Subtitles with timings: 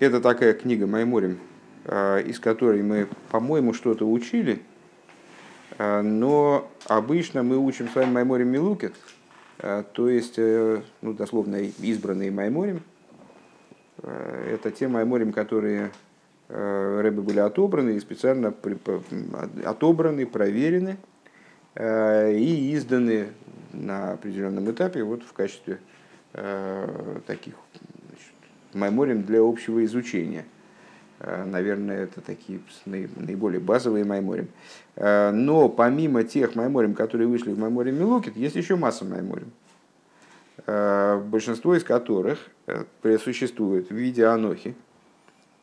[0.00, 1.38] Это такая книга Майморим,
[1.84, 4.62] из которой мы, по-моему, что-то учили,
[5.78, 8.94] но обычно мы учим с вами Майморим Милукет,
[9.58, 12.82] то есть, ну, дословно, избранные Майморим.
[14.02, 15.90] Это те Майморим, которые
[16.48, 18.54] Рэбы были отобраны и специально
[19.66, 20.96] отобраны, проверены
[21.78, 23.28] и изданы
[23.74, 25.78] на определенном этапе вот в качестве
[27.26, 27.52] таких
[28.74, 30.44] майморим для общего изучения.
[31.20, 34.48] Э, наверное, это такие наиболее базовые майморим.
[34.96, 39.52] Э, но помимо тех майморим, которые вышли в майморим Милукит, есть еще масса майморим.
[40.66, 42.38] Э, большинство из которых
[43.02, 44.74] присуществует в виде анохи.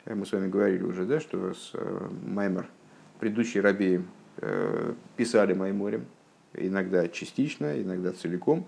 [0.04, 1.72] Мы с вами говорили уже, да, что с
[2.24, 2.66] маймор,
[3.18, 4.08] предыдущий рабеем,
[5.16, 6.06] писали майморим,
[6.54, 8.66] иногда частично, иногда целиком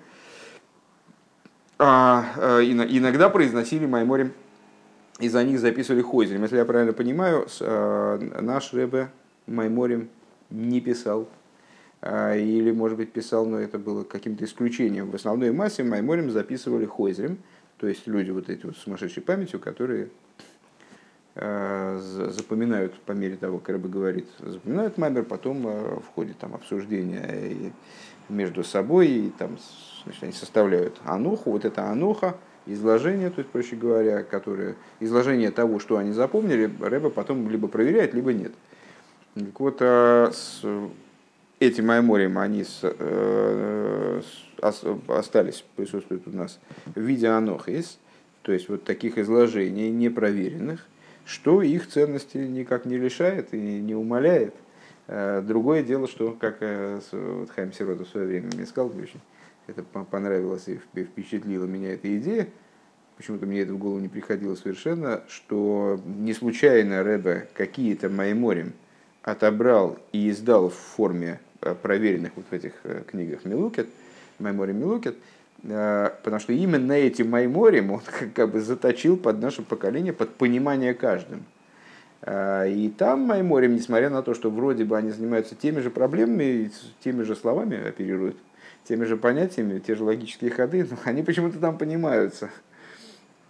[1.83, 4.35] а, э, иногда произносили Майморим
[5.19, 6.43] и за них записывали Хойзерем.
[6.43, 9.09] Если я правильно понимаю, э, наш Ребе
[9.47, 10.11] Майморим
[10.51, 11.27] не писал.
[12.03, 15.11] А, или, может быть, писал, но это было каким-то исключением.
[15.11, 17.39] В основной массе Майморим записывали Хойзерем,
[17.79, 20.11] то есть люди вот эти вот с сумасшедшей памятью, которые
[21.35, 27.73] э, запоминают по мере того, как Рэбе говорит, запоминают Маймер, потом в ходе там, обсуждения
[28.29, 29.57] между собой и там
[30.05, 35.79] значит, они составляют аноху, вот это аноха, изложение, то есть, проще говоря, которое, изложение того,
[35.79, 38.53] что они запомнили, Рэба потом либо проверяет, либо нет.
[39.35, 40.63] Так вот, а с
[41.59, 44.23] этим Айморем они с, э,
[44.61, 47.99] с, остались, присутствуют у нас в виде анохис,
[48.43, 50.87] то есть вот таких изложений непроверенных,
[51.25, 54.55] что их ценности никак не лишает и не умаляет.
[55.07, 59.21] Э, другое дело, что, как э, вот Хайм Сирота в свое время мне сказал, очень
[59.67, 62.49] это понравилось и впечатлила меня эта идея,
[63.17, 68.73] почему-то мне это в голову не приходило совершенно, что не случайно Рэбе какие-то Майморим
[69.23, 73.89] отобрал и издал в форме э, проверенных вот в этих э, книгах Милукет,
[74.39, 75.17] Майморим Милукет,
[75.63, 78.01] э, потому что именно эти Майморим он
[78.35, 81.45] как бы заточил под наше поколение, под понимание каждым.
[82.23, 86.71] И там Майморим, несмотря на то, что вроде бы они занимаются теми же проблемами,
[87.03, 88.37] теми же словами оперируют,
[88.85, 92.51] теми же понятиями, те же логические ходы, но они почему-то там понимаются.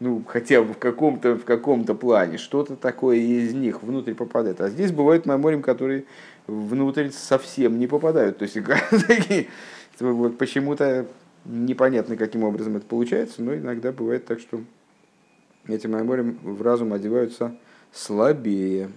[0.00, 4.60] Ну, хотя бы в каком-то в каком-то плане, что-то такое из них внутрь попадает.
[4.60, 6.04] А здесь бывают меморием, которые
[6.46, 8.38] внутрь совсем не попадают.
[8.38, 8.56] То есть
[9.06, 9.48] такие,
[9.98, 11.06] вот почему-то
[11.44, 14.62] непонятно, каким образом это получается, но иногда бывает так, что
[15.66, 17.54] эти меморием в разум одеваются
[17.92, 18.90] слабее.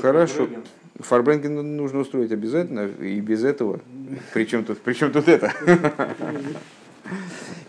[0.00, 0.48] Хорошо.
[1.02, 3.80] Фарбренген нужно устроить обязательно, и без этого.
[4.32, 5.52] Причем тут, причем тут это?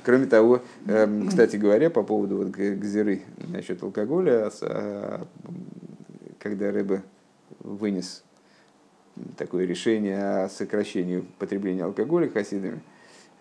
[0.03, 5.27] Кроме того, эм, кстати говоря, по поводу вот гзиры насчет алкоголя, а,
[6.39, 7.03] когда Рэбе
[7.59, 8.23] вынес
[9.37, 12.81] такое решение о сокращении потребления алкоголя хасидами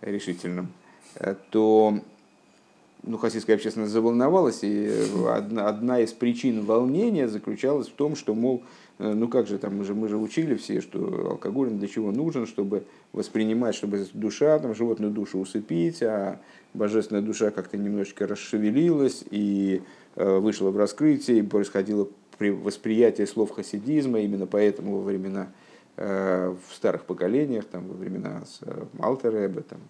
[0.03, 0.73] решительным,
[1.15, 1.99] э, то
[3.03, 4.91] ну, хасидская общественность заволновалась, и
[5.29, 8.63] одна, одна из причин волнения заключалась в том, что, мол,
[9.01, 12.47] ну как же там, мы же, мы же учили все, что алкоголь для чего нужен,
[12.47, 16.39] чтобы воспринимать, чтобы душа, там, животную душу усыпить, а
[16.75, 19.83] божественная душа как-то немножечко расшевелилась и
[20.17, 25.49] э, вышла в раскрытие, и происходило восприятие слов хасидизма, именно поэтому во времена
[25.97, 28.61] э, в старых поколениях, там, во времена с
[28.99, 29.81] Алтеребе, там,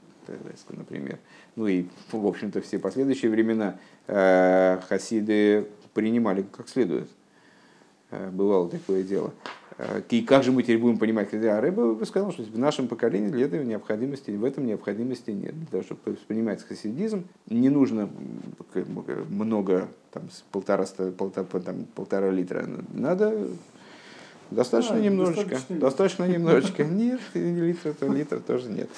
[0.69, 1.19] например,
[1.57, 7.09] ну и, в общем-то, все последующие времена хасиды принимали как следует.
[7.09, 7.20] Э,
[8.11, 9.33] бывало такое дело.
[9.81, 13.29] Э, и как же мы теперь будем понимать, когда Рэба сказал, что в нашем поколении
[13.29, 15.59] для этого необходимости, в этом необходимости нет.
[15.59, 18.11] Для того, чтобы воспринимать хасидизм, не нужно
[19.31, 20.85] много, там, полтора,
[21.17, 22.69] полтора, там, полтора литра.
[22.93, 23.49] Надо
[24.51, 25.45] достаточно а, немножечко.
[25.45, 26.85] Достаточно, достаточно немножечко.
[26.91, 28.91] Нет, литра, то литр тоже нет.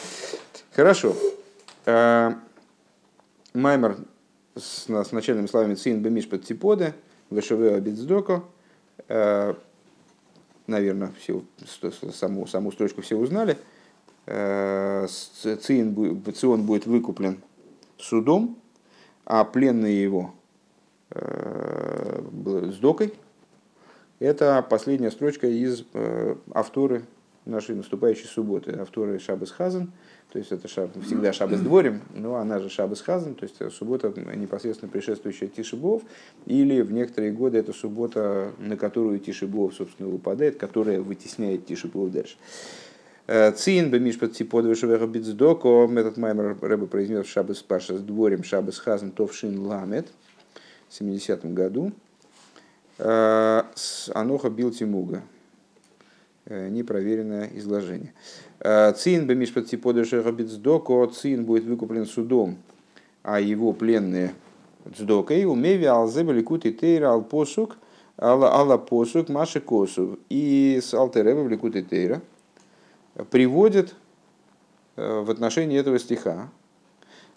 [0.73, 1.15] Хорошо.
[1.87, 2.33] Э,
[3.55, 3.99] Маймер
[4.56, 6.94] с, с начальными словами «Цин бемиш под типоды»,
[7.31, 8.43] «Вешевео абидздоко», Э,
[10.66, 11.43] наверное, все,
[12.12, 13.58] саму, саму строчку все узнали.
[14.26, 17.43] Э, Цион, будет выкуплен
[17.99, 18.58] судом,
[19.25, 20.34] а пленный его
[21.10, 22.22] э,
[22.72, 23.14] с докой.
[24.19, 25.84] Это последняя строчка из
[26.55, 27.05] авторы
[27.44, 29.93] нашей наступающей субботы, авторы Шабас Хазан.
[30.32, 34.08] То есть это шаб, всегда шабас дворим, но она же шабас хазан, то есть суббота
[34.34, 36.02] непосредственно предшествующая Тишибов,
[36.46, 42.37] или в некоторые годы это суббота, на которую Тишибов, собственно, выпадает, которая вытесняет Тишибов дальше.
[43.26, 48.79] Э, Цин бемишпат типод вышевеха бицдоко, этот маймер Рэба произнес шабас паша с дворем шабас
[48.79, 50.08] хазан товшин ламет.
[50.88, 51.93] 70 году.
[52.99, 55.23] Аноха бил Тимуга.
[56.46, 58.12] Непроверенное изложение.
[58.62, 62.59] Цин бемишпат типодыша габицдоко, цин будет выкуплен судом,
[63.23, 64.35] а его пленные
[64.97, 67.76] цдокой умеви алзебели кут и тейра ал посук,
[68.19, 70.19] алла посук маши косу.
[70.29, 72.20] И с алтерева в ликут и тейра
[73.31, 73.94] приводит
[74.97, 76.49] в отношении этого стиха.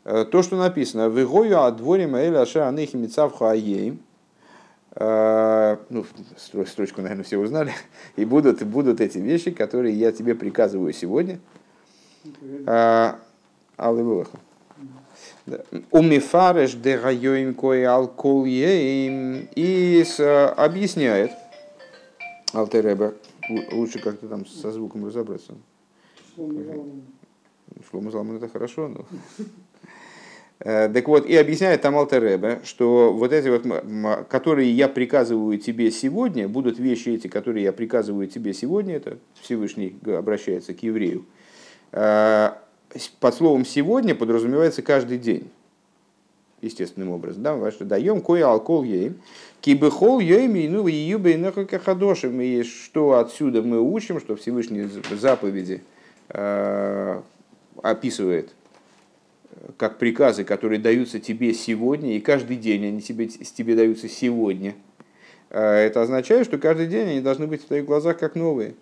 [0.03, 3.99] То, что написано «Вегою адворим эля аша аныхи мицавху аеем»
[5.95, 6.05] ну,
[6.67, 7.71] строчку, наверное, все узнали,
[8.17, 11.39] и будут, будут эти вещи, которые я тебе приказываю сегодня.
[13.77, 14.37] Аллилуйха.
[15.91, 20.03] Умифареш де райоим кое алкол и
[20.57, 21.31] объясняет
[22.53, 23.13] Алтереба,
[23.71, 25.53] лучше как-то там со звуком разобраться.
[27.89, 29.05] Шлома Залман это хорошо, но...
[30.59, 36.47] Так вот, и объясняет там Алтеребе, что вот эти вот, которые я приказываю тебе сегодня,
[36.47, 41.25] будут вещи эти, которые я приказываю тебе сегодня, это Всевышний обращается к еврею,
[41.91, 45.49] под словом «сегодня» подразумевается каждый день,
[46.61, 47.43] естественным образом.
[47.43, 49.21] Да, что даем кое алкол ейм,
[49.61, 51.37] кибехол ейм, ну и юбе
[51.83, 52.41] хадошим.
[52.41, 55.83] И что отсюда мы учим, что Всевышний заповеди
[56.29, 57.21] э,
[57.81, 58.53] описывает
[59.77, 64.75] как приказы, которые даются тебе сегодня, и каждый день они тебе, тебе даются сегодня.
[65.49, 68.75] Это означает, что каждый день они должны быть в твоих глазах как новые.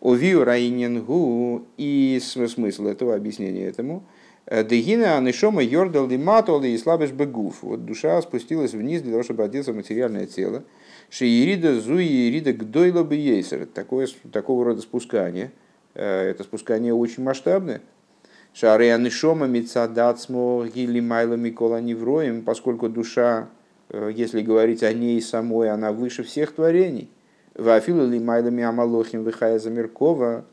[0.00, 4.04] Овиу райнингу и смысл этого объяснения этому.
[4.50, 7.62] Дегина анишома йордал лиматол и слабеш бегуф.
[7.62, 10.64] Вот душа спустилась вниз для того, чтобы одеться в материальное тело.
[11.10, 13.66] Шиирида зуи ирида гдойла бейсер.
[13.66, 15.52] Такое, такого рода спускание.
[15.94, 17.80] Это спускание очень масштабное.
[18.54, 23.48] Шары анишома мицадацмо гили майла микола невроем, поскольку душа,
[23.92, 27.08] если говорить о ней самой, она выше всех творений–
[27.54, 30.44] Вафилу ли майлами амалохим выхая замеркова,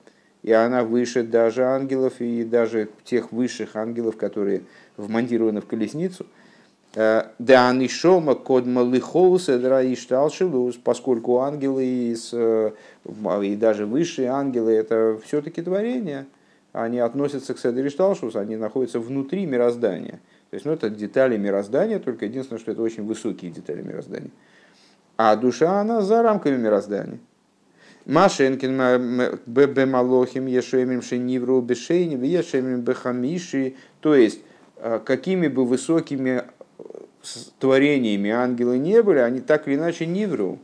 [0.44, 4.64] и она выше даже ангелов и даже тех высших ангелов, которые
[4.98, 6.26] вмонтированы в колесницу.
[6.96, 12.72] Э, да анишома код малыхоуса драишталшилус, поскольку ангелы э,
[13.44, 16.26] и даже высшие ангелы это все-таки творения,
[16.72, 20.20] они относятся к Седришталшус, они находятся внутри мироздания.
[20.50, 24.32] То есть, ну, это детали мироздания, только единственное, что это очень высокие детали мироздания
[25.20, 27.20] а душа, она за рамками мироздания.
[28.06, 33.76] Машенкин бемалохим ешемим шенивру бешейни ешемим бехамиши.
[34.00, 34.40] То есть,
[34.78, 36.44] э, какими бы высокими
[36.78, 36.84] э,
[37.60, 40.58] творениями ангелы не были, они так или иначе нивру.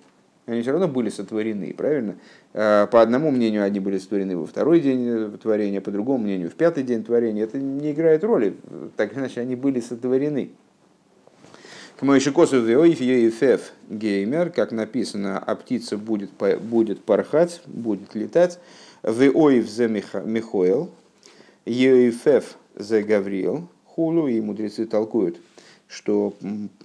[0.46, 2.16] Они все равно были сотворены, правильно?
[2.58, 6.54] Э, по одному мнению они были сотворены во второй день творения, по другому мнению в
[6.54, 7.44] пятый день творения.
[7.44, 8.56] Это не играет роли.
[8.96, 10.52] Так или иначе они были сотворены.
[11.98, 13.02] К Моишикосу Веоиф
[13.90, 16.30] Геймер, как написано, а птица будет,
[16.62, 18.58] будет порхать, будет летать.
[19.04, 20.90] Веоиф зе Михоэл,
[21.66, 25.38] Ейфев зе Гавриил, Хулу, и мудрецы толкуют,
[25.90, 26.34] что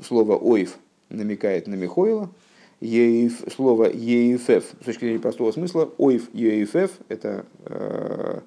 [0.04, 0.78] слово Оиф
[1.10, 2.28] намекает на Михоила,
[2.80, 8.40] Еиф, слово Ейфев, с точки зрения простого смысла, Оиф Ейфев– это э,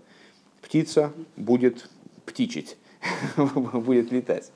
[0.62, 1.90] птица будет
[2.26, 2.78] птичить,
[3.74, 4.52] будет летать.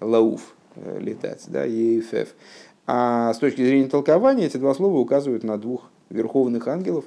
[0.00, 2.34] Лауф летать, да, ЕФФ.
[2.86, 7.04] А с точки зрения толкования эти два слова указывают на двух верховных ангелов,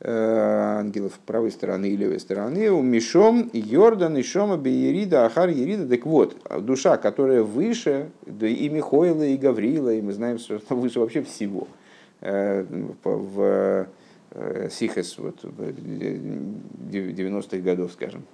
[0.00, 5.88] ангелов правой стороны и левой стороны, у Мишом, Йордан, Ишома, Беерида, Ахар, Ерида.
[5.88, 11.00] Так вот, душа, которая выше, да и Михоила, и Гаврила, и мы знаем, что выше
[11.00, 11.66] вообще всего.
[12.20, 12.64] Э,
[13.02, 13.86] в
[14.70, 18.24] Сихес вот, 90-х годов, скажем,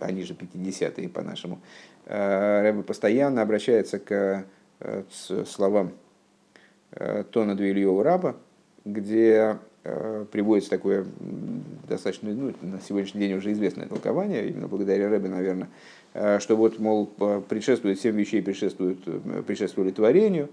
[0.00, 1.58] они же 50-е по-нашему,
[2.06, 4.44] Э, Рэбе постоянно обращается к
[4.80, 5.02] э,
[5.46, 5.92] словам
[6.92, 8.36] э, Тона Дуильева Раба,
[8.84, 11.04] где приводится такое
[11.88, 15.68] достаточно, ну, на сегодняшний день уже известное толкование, именно благодаря Рэбе, наверное,
[16.38, 17.06] что вот, мол,
[17.48, 19.02] предшествует, семь вещей предшествуют,
[19.46, 20.48] предшествовали творению,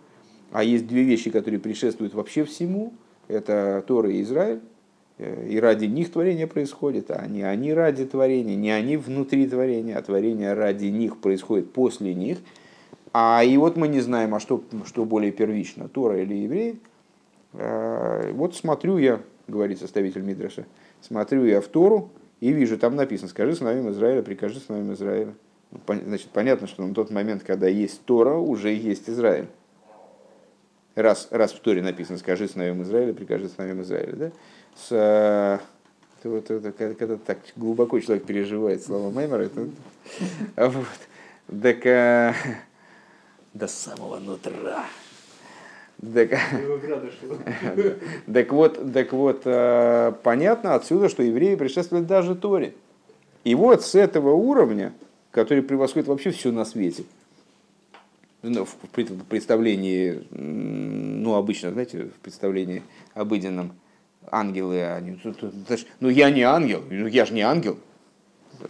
[0.51, 2.93] а есть две вещи, которые предшествуют вообще всему,
[3.27, 4.61] это Тора и Израиль,
[5.19, 10.01] и ради них творение происходит, а не они ради творения, не они внутри творения, а
[10.01, 12.37] творение ради них происходит после них.
[13.11, 16.79] А и вот мы не знаем, а что, что более первично, Тора или евреи.
[17.53, 20.65] А, вот смотрю я, говорит составитель Мидраша,
[21.01, 25.33] смотрю я в Тору и вижу, там написано, скажи сыновьям Израиля, прикажи сыновьям Израиля.
[25.71, 29.47] Ну, значит, понятно, что на тот момент, когда есть Тора, уже есть Израиль.
[30.95, 34.15] Раз, раз в Торе написано, скажи сыновьям Израиля, прикажи сыновьям Израиля.
[34.15, 34.31] Да?
[34.75, 35.61] с,
[36.19, 39.69] это, вот, это, когда так глубоко человек переживает слова Меймера, это,
[40.55, 41.61] вот.
[41.61, 42.35] Так,
[43.53, 44.85] до самого нутра.
[46.01, 46.29] Так,
[48.33, 52.73] так вот, так вот, э, понятно отсюда, что евреи предшествовали даже Торе.
[53.43, 54.93] И вот с этого уровня,
[55.31, 57.03] который превосходит вообще все на свете,
[58.43, 62.81] ну, в представлении, ну, обычно, знаете, в представлении
[63.13, 63.73] обыденном,
[64.31, 65.19] ангелы, они,
[65.99, 67.77] ну, я не ангел, ну, я же не ангел,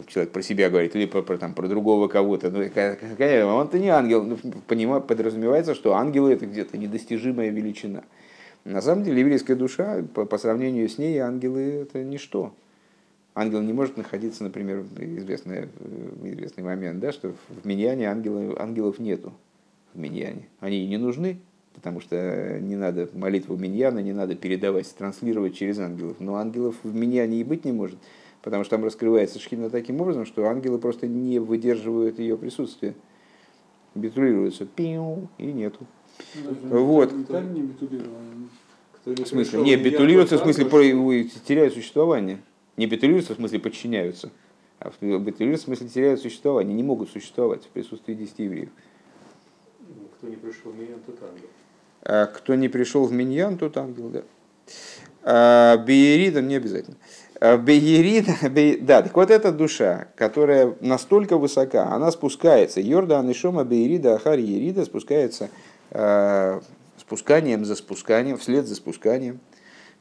[0.06, 3.88] человек про себя говорит, или про, про, там, про другого кого-то, ну, какая, он-то не
[3.88, 8.04] ангел, ну, понимаю, подразумевается, что ангелы это где-то недостижимая величина.
[8.64, 12.52] На самом деле еврейская душа, по, по сравнению с ней, ангелы это ничто.
[13.34, 15.68] Ангел не может находиться, например, известный,
[16.24, 19.32] известный момент, да, что в Миньяне ангелов, ангелов нету.
[19.94, 20.46] В Миньяне.
[20.60, 21.38] Они и не нужны,
[21.74, 26.16] потому что не надо молитву Миньяна, не надо передавать, транслировать через ангелов.
[26.18, 27.98] Но ангелов в Миньяне и быть не может,
[28.42, 32.94] потому что там раскрывается шхина таким образом, что ангелы просто не выдерживают ее присутствие.
[33.94, 35.86] Битулируются, пиу, и нету.
[36.62, 37.12] Ну, вот.
[39.04, 39.62] В смысле?
[39.62, 40.66] Не, битулируются в смысле
[41.46, 42.40] теряют существование.
[42.76, 44.30] Не битулируются, в смысле подчиняются.
[44.78, 46.74] А битулируются, в смысле теряют существование.
[46.74, 48.70] Не могут существовать в присутствии десяти евреев.
[50.16, 51.48] Кто не пришел в Миньян, тот ангел.
[52.02, 54.22] А, кто не пришел в Миньян, тот ангел, да.
[55.22, 56.96] А, Беерида не обязательно.
[56.96, 58.34] А, Беерида,
[58.82, 62.80] да, так вот эта душа, которая настолько высока, она спускается.
[62.80, 65.48] Йордан и Шома Беерида, Ахар Ерида спускается
[66.98, 69.40] спусканием за спусканием, вслед за спусканием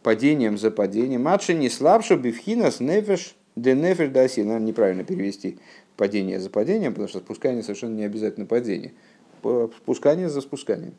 [0.04, 1.24] падением за падением.
[1.24, 4.44] Матши не слабше бифхинас нефеш де нефеш даси.
[4.44, 5.60] Надо неправильно перевести
[5.98, 8.94] падение за падением, потому что спускание совершенно не обязательно падение.
[9.42, 10.96] Спускание за спусканием.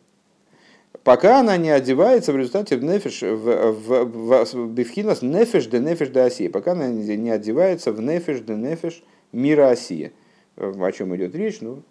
[1.04, 5.80] Пока она не одевается в результате в нефеш, в, в, в, в бифхинас нефеш де
[5.80, 6.48] нефеш де оси.
[6.48, 10.12] Пока она не одевается в нефеш де нефеш мира оси.
[10.56, 11.60] О чем идет речь?
[11.60, 11.82] Ну,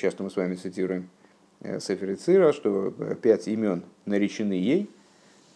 [0.00, 1.10] часто мы с вами цитируем
[1.60, 4.90] Сефер Цира, что пять имен наречены ей–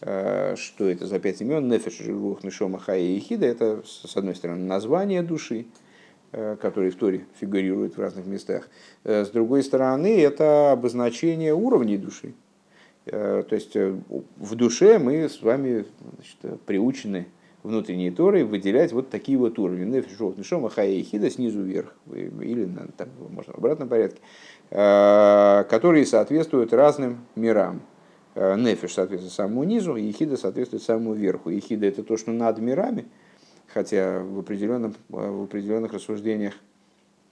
[0.04, 4.34] Э, что это за пять имен, Нефеш, Рух, Нишома, Хая и Хида, это, с одной
[4.34, 5.66] стороны, название души,
[6.32, 8.68] э, которые в Торе фигурируют в разных местах.
[9.04, 12.34] Э, с другой стороны, это обозначение уровней души.
[13.04, 17.26] То есть в душе мы с вами значит, приучены
[17.62, 19.84] внутренней Торой выделять вот такие вот уровни.
[19.84, 24.20] Нефиш, Рух, Нишома, Хида снизу вверх, или там, можно в обратном порядке,
[24.70, 27.82] которые соответствуют разным мирам
[28.34, 31.50] Э, нефиш соответствует самому низу, ехида соответствует самому верху.
[31.50, 33.06] Ехида это то, что над мирами,
[33.66, 36.54] хотя в, определенном, э, в определенных рассуждениях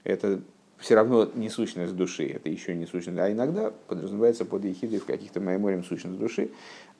[0.04, 0.42] это
[0.80, 5.04] все равно не сущность души, это еще не сущность, а иногда подразумевается под ехидой в
[5.04, 6.50] каких-то майморем сущность души.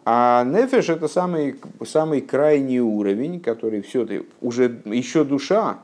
[0.05, 4.07] А нефиш это самый, самый крайний уровень, который все
[4.41, 5.81] уже еще душа,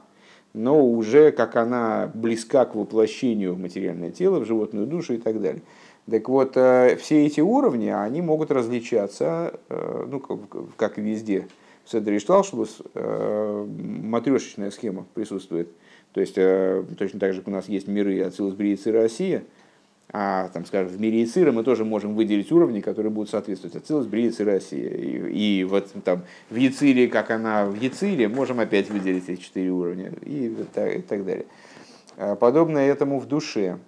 [0.54, 5.40] но уже как она близка к воплощению в материальное тело, в животную душу и так
[5.40, 5.62] далее.
[6.10, 10.20] Так вот, э, все эти уровни, они могут различаться, э, ну,
[10.76, 11.48] как и везде.
[11.84, 15.68] В Седре Шталшбус э, матрешечная схема присутствует.
[16.16, 16.34] То есть,
[16.96, 19.44] точно так же, как у нас есть миры Ацилус, Бриец и Россия,
[20.10, 24.06] а там, скажем, в мире Ицира мы тоже можем выделить уровни, которые будут соответствовать Ацилус,
[24.06, 24.88] Бриец и Россия.
[24.88, 29.68] И, и вот там в Яцире, как она в Яцире, можем опять выделить эти четыре
[29.68, 31.44] уровня и так, и так далее.
[32.40, 33.78] Подобное этому в душе.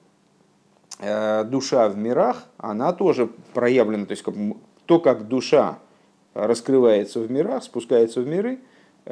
[0.99, 4.25] Э, душа в мирах, она тоже проявлена, то есть
[4.85, 5.79] то, как душа
[6.35, 8.59] раскрывается в мирах, спускается в миры, э,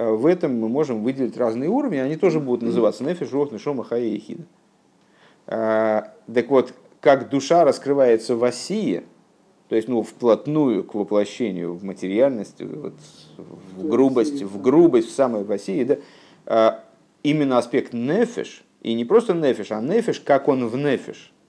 [0.05, 4.05] в этом мы можем выделить разные уровни, они тоже будут называться нефиш, рох, нишома, хая
[4.05, 4.45] и хида.
[5.47, 9.05] Э, так вот, как душа раскрывается в осии,
[9.69, 12.95] то есть ну, вплотную к воплощению в материальность, вот,
[13.39, 15.99] в грубость, в грубость, в самой в осии,
[16.45, 16.85] да,
[17.23, 21.33] именно аспект нефиш, и не просто нефиш, а нефиш, как он в нефиш–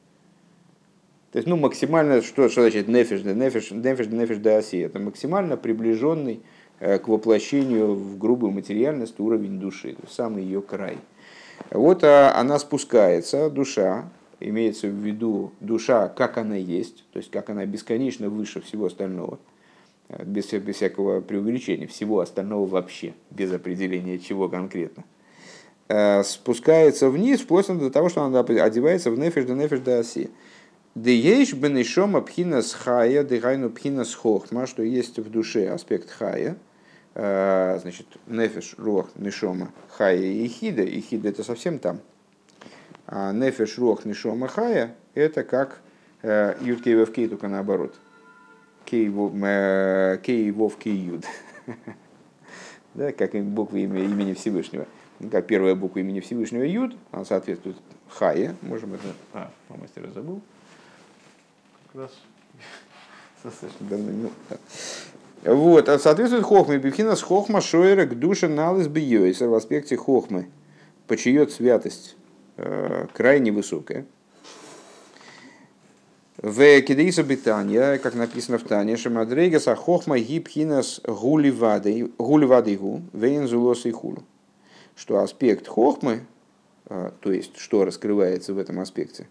[1.32, 4.77] то есть, ну, максимально, что, что значит нефиш, нефиш, нефиш, нефиш да оси?
[4.77, 6.39] Это максимально приближенный э,
[6.80, 10.98] к воплощению в грубую материальность уровень души, самый ее край.
[11.72, 17.50] Вот а, она спускается, душа, имеется в виду душа, как она есть, то есть как
[17.50, 19.40] она бесконечно выше всего остального,
[20.10, 25.04] э, без, без всякого преувеличения, всего остального вообще, без определения чего конкретно.
[25.90, 30.30] Э, спускается вниз, вплоть до того, что она одевается в нефиш да нефиш да оси.
[30.96, 36.67] Дееш бенешома пхинас хая, дыхайну пхинас хохма, что есть в душе аспект хая, э,
[37.18, 42.00] значит, нефиш, рух, нешома, хая и хида, и хида это совсем там.
[43.08, 45.80] А нефиш, рух, нешома, хая, это как
[46.22, 47.96] э, юд кей вов кей, только наоборот.
[48.86, 50.52] Кей вов э, кей
[50.96, 51.26] юд.
[52.94, 54.88] Да, как буквы имени Всевышнего.
[55.32, 57.78] Как первая буква имени Всевышнего юд, она соответствует
[58.10, 59.04] хае, можем это...
[59.34, 60.42] А, по-моему, забыл.
[61.94, 62.12] раз.
[63.44, 64.12] Достаточно давно.
[64.12, 64.58] Ну, да.
[65.44, 66.82] Вот, а соответствует хохме.
[67.15, 70.48] С хохма шойра к душе налыс бьёйсер в аспекте хохмы.
[71.08, 72.15] Почиет святость
[72.58, 74.06] э, крайне высокая.
[76.38, 84.24] В Кедеиса Битания, как написано в Тане, Шамадрейгаса хохма гибхинас гуливадыгу вейнзулос и хулу.
[84.96, 86.25] Что аспект хохмы,
[86.89, 89.27] э, то есть что раскрывается в этом аспекте,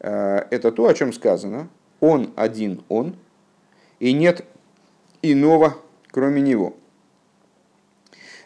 [0.00, 1.68] э, это то, о чем сказано.
[2.00, 3.16] Он один он,
[3.98, 4.44] и нет
[5.22, 5.76] иного,
[6.10, 6.76] кроме него.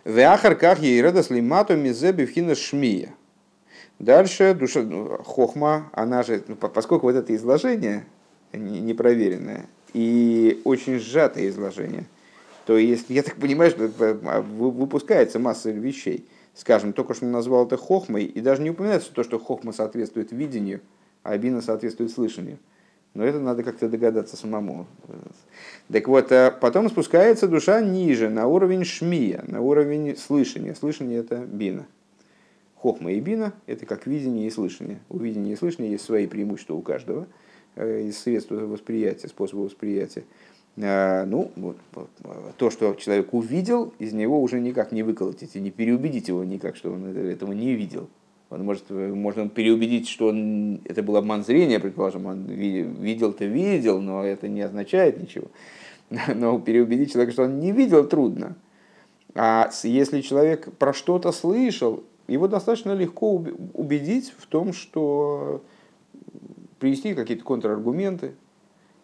[0.05, 3.15] В ахарках ейрадас лимату мизеби вхина шмия.
[3.99, 8.05] Дальше душа, ну, хохма, она же, ну, поскольку вот это изложение
[8.53, 12.07] непроверенное и очень сжатое изложение,
[12.67, 13.91] то есть, я так понимаю, что
[14.25, 16.27] а, выпускается масса вещей.
[16.55, 20.81] Скажем, только что назвал это хохмой, и даже не упоминается то, что хохма соответствует видению,
[21.23, 22.59] а бина соответствует слышанию.
[23.15, 24.87] Но это надо как-то догадаться самому.
[25.91, 30.75] Так вот, а потом спускается душа ниже, на уровень шмия, на уровень слышания.
[30.75, 31.87] Слышание– это бина.
[32.75, 34.99] Хохма и бина– это как видение и слышание.
[35.09, 37.27] У видения и слышания есть свои преимущества у каждого
[37.77, 40.25] э, из средств восприятия, способа восприятия.
[40.77, 41.77] А, ну, вот,
[42.57, 46.75] то, что человек увидел, из него уже никак не выколотить и не переубедить его никак,
[46.75, 48.09] что он этого не видел.
[48.51, 54.25] Он может, можно переубедить, что он, это был обман зрения, предположим, он видел-то видел, но
[54.25, 55.47] это не означает ничего.
[56.35, 58.57] Но переубедить человека, что он не видел, трудно.
[59.35, 63.33] А если человек про что-то слышал, его достаточно легко
[63.73, 65.63] убедить в том, что
[66.79, 68.35] привести какие-то контраргументы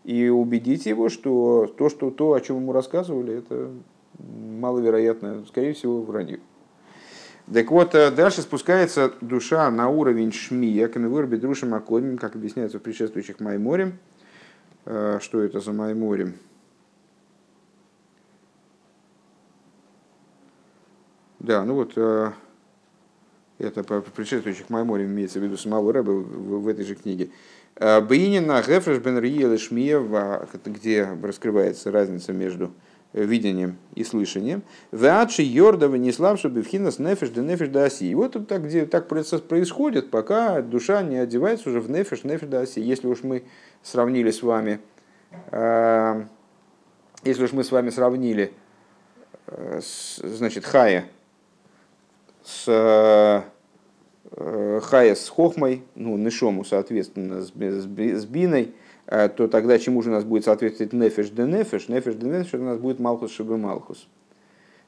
[0.05, 3.71] и убедить его, что то, что то, о чем ему рассказывали, это
[4.19, 6.41] маловероятно, скорее всего, вранье.
[7.53, 12.83] Так вот, э, дальше спускается душа на уровень шмия, каневыр бедруша макодим, как объясняется в
[12.83, 13.99] предшествующих Майморе.
[14.85, 16.35] Э, что это за Майморем?
[21.41, 22.31] Да, ну вот, э,
[23.59, 27.31] это по предшествующих Майморе имеется в виду самого Рэба в, этой же книге.
[27.75, 30.01] Бейнин на Гефреш бен Риел Шмия,
[30.65, 32.73] где раскрывается разница между
[33.13, 34.63] видением и слышанием.
[34.93, 38.11] Веадши Йордова не славши бифхинас нефиш де нефиш да оси.
[38.11, 42.49] И вот так, где так процесс происходит, пока душа не одевается уже в нефиш, нефиш
[42.49, 42.81] да оси.
[42.81, 43.45] Если уж мы
[43.83, 44.81] сравнили с вами,
[45.51, 46.25] э,
[47.25, 48.53] если уж мы с вами сравнили,
[49.47, 51.07] э, с, значит, Хая
[52.45, 53.43] с э,
[54.83, 58.80] Хая с Хохмой, ну, Нишому, соответственно, с, с, с Биной, Э,
[59.11, 61.89] то тогда чему же у нас будет соответствовать нефеш де нефеш?
[61.89, 64.07] Нефеш де нефеш у нас будет малхус шибы малхус.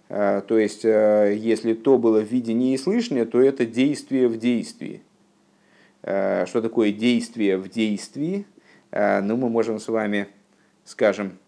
[0.09, 5.03] Э, то есть, э, если то было видение и слышание, то это действие в действии.
[6.03, 8.45] Что такое действие в действии?
[8.91, 10.27] Ну, мы можем с вами,
[10.85, 11.39] скажем,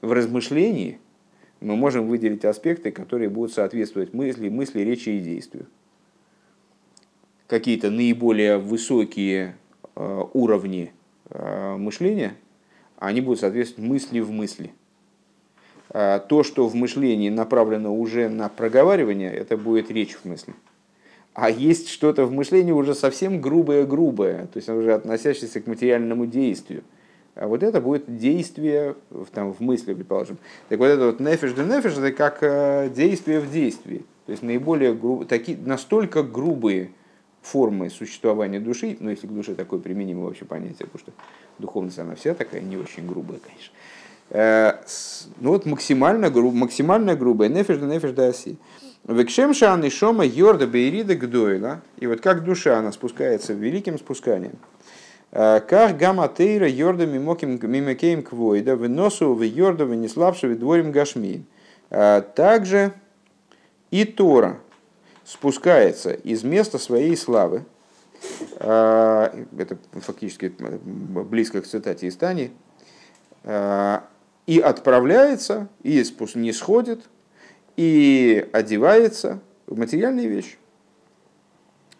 [0.00, 1.00] в размышлении
[1.60, 5.66] мы можем выделить аспекты, которые будут соответствовать мысли, мысли, речи и действию.
[7.48, 9.56] Какие-то наиболее высокие
[9.96, 10.97] уровни Э,
[11.30, 12.34] мышления,
[12.98, 14.72] они будут соответствовать мысли в мысли.
[15.90, 20.54] А то, что в мышлении направлено уже на проговаривание, это будет речь в мысли.
[21.34, 26.82] А есть что-то в мышлении уже совсем грубое-грубое, то есть уже относящееся к материальному действию.
[27.36, 28.96] А вот это будет действие
[29.32, 30.38] там, в мысли, предположим.
[30.68, 34.04] Так вот это вот нефиш де нефиш, это как э, действие в действии.
[34.26, 35.24] То есть наиболее гру...
[35.24, 36.90] такие, настолько грубые
[37.48, 41.12] формы существования души, ну если к душе такое применимо вообще понятие, потому что
[41.58, 43.72] духовность она вся такая не очень грубая, конечно.
[44.30, 44.74] Э,
[45.40, 48.58] ну вот максимально, груб, максимально грубая, нефиш да нефиш да оси.
[49.06, 51.80] Векшем шан шома йорда бейрида гдойла.
[51.98, 54.58] И вот как душа, она спускается великим спусканием.
[55.32, 61.46] Э, как гамма тейра йорда мимоким мимекеем квойда, выносу в йорда вынеславшего дворим гашмин.
[61.90, 62.92] Э, также
[63.90, 64.60] и Тора,
[65.28, 67.64] спускается из места своей славы,
[68.60, 72.50] а, это фактически близко к цитате из Тани,
[73.44, 74.08] а,
[74.46, 76.02] и отправляется, и
[76.34, 77.04] не сходит,
[77.76, 80.56] и одевается в материальные вещи,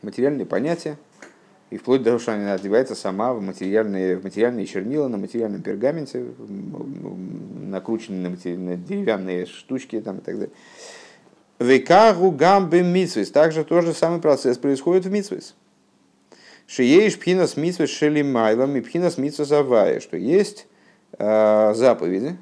[0.00, 0.96] материальные понятия,
[1.68, 5.60] и вплоть до того, что она одевается сама в материальные, в материальные чернила на материальном
[5.60, 6.24] пергаменте,
[7.66, 10.54] накрученные на, деревянные штучки там, и так далее.
[11.58, 13.30] Века гугамбы митсвис.
[13.30, 15.54] Также тот же самый процесс происходит в митсвис.
[16.66, 20.66] Шиеиш пхинас митсвис шелимайлом и пхинас митсвис авая, что есть
[21.18, 22.36] э, заповеди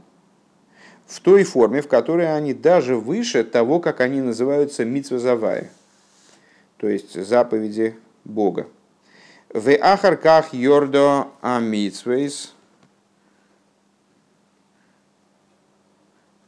[1.06, 5.70] в той форме, в которой они даже выше того, как они называются митсвис авая,
[6.76, 8.66] то есть заповеди Бога.
[9.50, 12.52] В ахарках йордо амитсвис.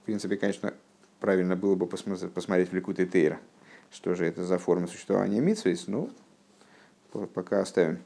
[0.03, 0.75] В принципе, конечно,
[1.21, 3.39] правильно было бы посмотреть в Ликут и Тейра,
[3.91, 6.11] что же это за форма существования Митсвейс, ну,
[7.35, 7.99] пока оставим.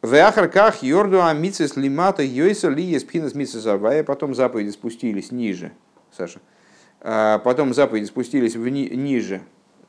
[0.00, 5.72] В Ахарках Йорду Амитсис Лимата Йойса Ли Еспинас Митсисавая, потом заповеди спустились ниже,
[6.16, 6.40] Саша,
[7.00, 9.40] а потом заповеди спустились вни, ниже,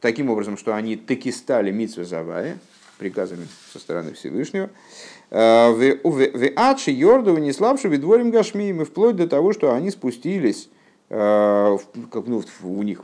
[0.02, 2.58] таким образом, что они таки стали Митсвизавая,
[2.98, 4.72] приказами со стороны Всевышнего.
[5.30, 10.70] А, в Ачи Йорду не слабше видворим Гашмием, и вплоть до того, что они спустились
[11.10, 13.02] как, ну, у них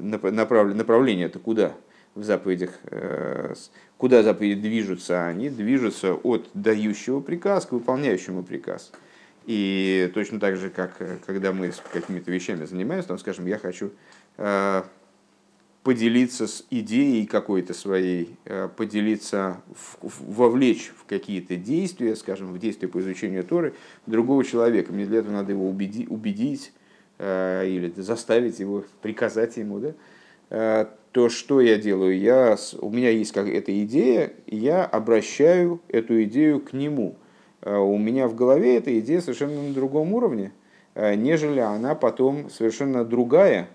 [0.00, 1.74] направление это куда
[2.14, 3.54] в заповедях, э,
[3.98, 8.92] куда заповеди движутся, они движутся от дающего приказ к выполняющему приказ.
[9.46, 13.58] И точно так же, как э, когда мы с какими-то вещами занимаемся, там, скажем, я
[13.58, 13.90] хочу
[14.36, 14.82] э,
[15.82, 18.38] поделиться с идеей какой-то своей,
[18.76, 19.60] поделиться,
[20.00, 23.74] вовлечь в какие-то действия, скажем, в действия по изучению Торы
[24.06, 24.94] другого человека.
[24.94, 26.72] Мне для этого надо его убедить
[27.18, 32.18] или заставить его, приказать ему, да, то что я делаю?
[32.18, 37.16] Я, у меня есть как эта идея, я обращаю эту идею к нему.
[37.60, 40.52] А у меня в голове эта идея совершенно на другом уровне,
[40.96, 43.68] нежели она потом совершенно другая,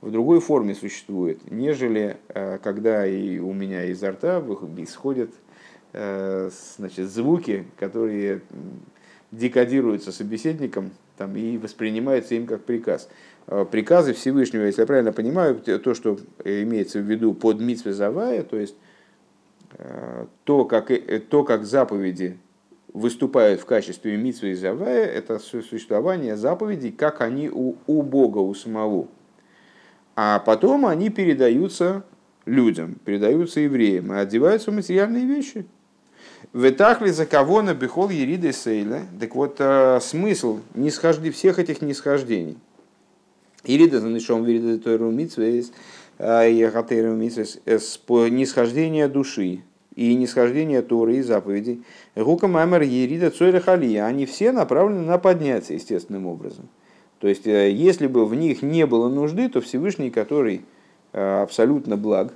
[0.00, 2.16] в другой форме существует, нежели
[2.62, 4.38] когда и у меня изо рта
[4.78, 5.30] исходят
[5.92, 8.40] значит, звуки, которые
[9.30, 13.08] декодируются собеседником там, и воспринимаются им как приказ.
[13.46, 18.42] Э, приказы Всевышнего, если я правильно понимаю, то, что имеется в виду под митве завая,
[18.42, 18.74] то есть
[19.78, 22.38] э, то как, э, то, как заповеди
[22.92, 28.54] выступают в качестве митвы и завая, это существование заповедей, как они у, у Бога, у
[28.54, 29.08] самого.
[30.16, 32.04] А потом они передаются
[32.46, 35.66] людям, передаются евреям, и одеваются в материальные вещи.
[36.52, 39.06] В этахли за кого на бихол ериды сейля.
[39.18, 39.60] Так вот,
[40.02, 42.58] смысл нисхожди, всех этих нисхождений–
[43.64, 45.72] Ирида за нишом вирида тойру митсвейс,
[46.18, 47.60] ехатейру митсвейс,
[48.30, 49.60] нисхождение души
[49.96, 51.82] и нисхождение Торы и заповедей.
[52.14, 56.68] Гука мамер ерида цойра они все направлены на подняться естественным образом.
[57.20, 60.62] То есть, э, если бы в них не было нужды, то Всевышний, который
[61.12, 62.34] э, абсолютно благ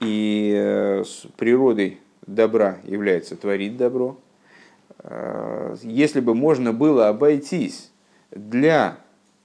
[0.00, 4.18] и э, с природой добра является творить добро,
[5.82, 7.90] если бы можно было обойтись
[8.30, 8.98] для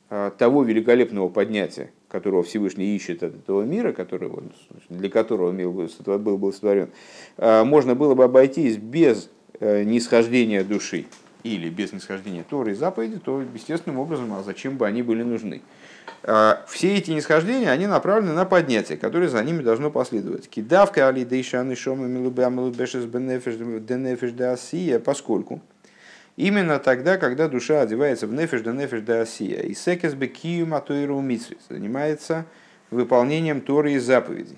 [0.09, 4.41] Э, того великолепного поднятия, которого Всевышний ищет от этого мира, которого,
[4.87, 5.89] для которого мир был,
[6.37, 6.91] был, сотворен,
[7.35, 11.07] э, можно было бы обойтись без э, нисхождения души
[11.43, 15.61] или без нисхождения Торы и заповеди, то естественным образом, а зачем бы они были нужны?
[16.67, 20.49] Все эти нисхождения, они направлены на поднятие, которое за ними должно последовать.
[20.49, 25.61] Кидавка али дейшаны шома милубя милубешес бенефиш денефиш поскольку
[26.37, 31.23] Именно тогда, когда душа одевается в нефиш да нефиш да осия, и секес бекию матуиру
[31.67, 32.45] занимается
[32.91, 34.57] выполнением Торы и заповедей.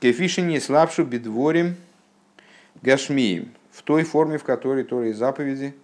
[0.00, 1.74] Кефиши не слабшу бедворим
[2.82, 5.74] гашмием, в той форме, в которой Торы и заповеди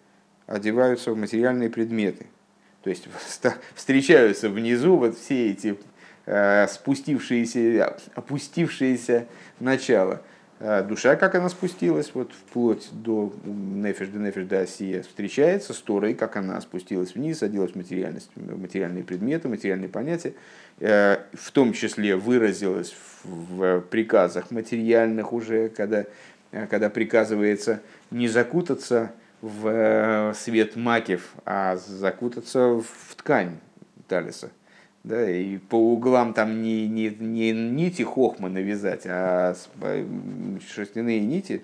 [0.46, 2.26] одеваются в материальные предметы.
[2.82, 3.08] То есть
[3.74, 5.78] встречаются внизу вот все эти
[6.26, 9.26] э, спустившиеся, опустившиеся
[9.60, 10.22] начала–
[10.60, 15.78] а душа, как она спустилась, вот вплоть до нефиш до нефиш до осия, встречается с
[15.78, 20.34] Торой, как она спустилась вниз, оделась в материальность, материальные предметы, материальные понятия,
[20.80, 26.06] э, в том числе выразилась в приказах материальных уже, когда,
[26.50, 33.58] э, когда приказывается не закутаться в э, свет макев, а закутаться в ткань
[34.08, 34.50] талиса
[35.04, 39.54] да, и по углам там не, не, не нити хохма навязать, а
[40.74, 41.62] шерстяные нити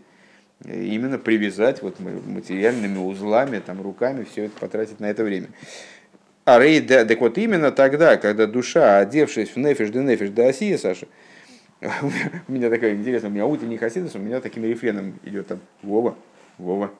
[0.65, 5.49] именно привязать вот материальными узлами, там, руками, все это потратить на это время.
[6.47, 10.49] А рей, да, так вот именно тогда, когда душа, одевшись в нефиш да нефиш да
[10.49, 11.07] осия, Саша,
[12.49, 16.17] у меня такая интересная, у меня утренний хасидус, у меня таким рефреном идет там, Вова,
[16.57, 16.93] Вова,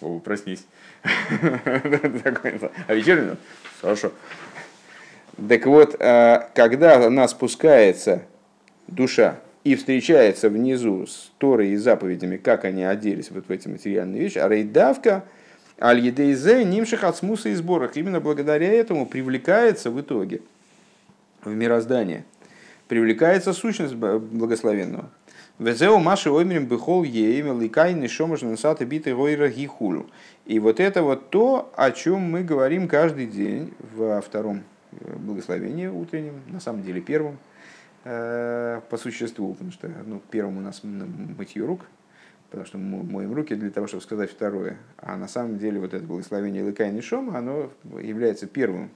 [0.00, 0.64] Вова, проснись.
[1.02, 3.36] А вечерний,
[3.80, 4.10] Саша,
[5.48, 8.22] так вот, э, когда она спускается,
[8.88, 14.22] душа, и встречается внизу с Торой и заповедями, как они оделись вот в эти материальные
[14.22, 15.24] вещи, а рейдавка
[15.80, 17.96] аль-едейзе нимших от смуса и сборах.
[17.96, 20.40] Именно благодаря этому привлекается в итоге
[21.44, 22.24] в мироздание,
[22.88, 25.10] привлекается сущность благословенного.
[25.58, 30.08] Везеу маши оймерим бихол еемел и кайны шомаш насата биты гойра гихулю.
[30.46, 34.62] И вот это вот то, о чем мы говорим каждый день во втором
[35.16, 37.38] благословение утренним, на самом деле первым
[38.04, 41.80] э, по существу, потому что ну, первым у нас мытье рук,
[42.50, 44.76] потому что мы моем руки для того, чтобы сказать второе.
[44.96, 48.90] А на самом деле вот это благословение Лыкай Нишома, оно является первым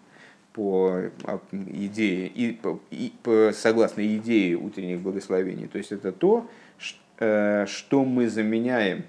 [0.52, 2.58] по а, идее, и,
[2.90, 5.66] и, по, согласно идее утренних благословений.
[5.66, 6.48] То есть это то,
[7.18, 9.04] э, что мы заменяем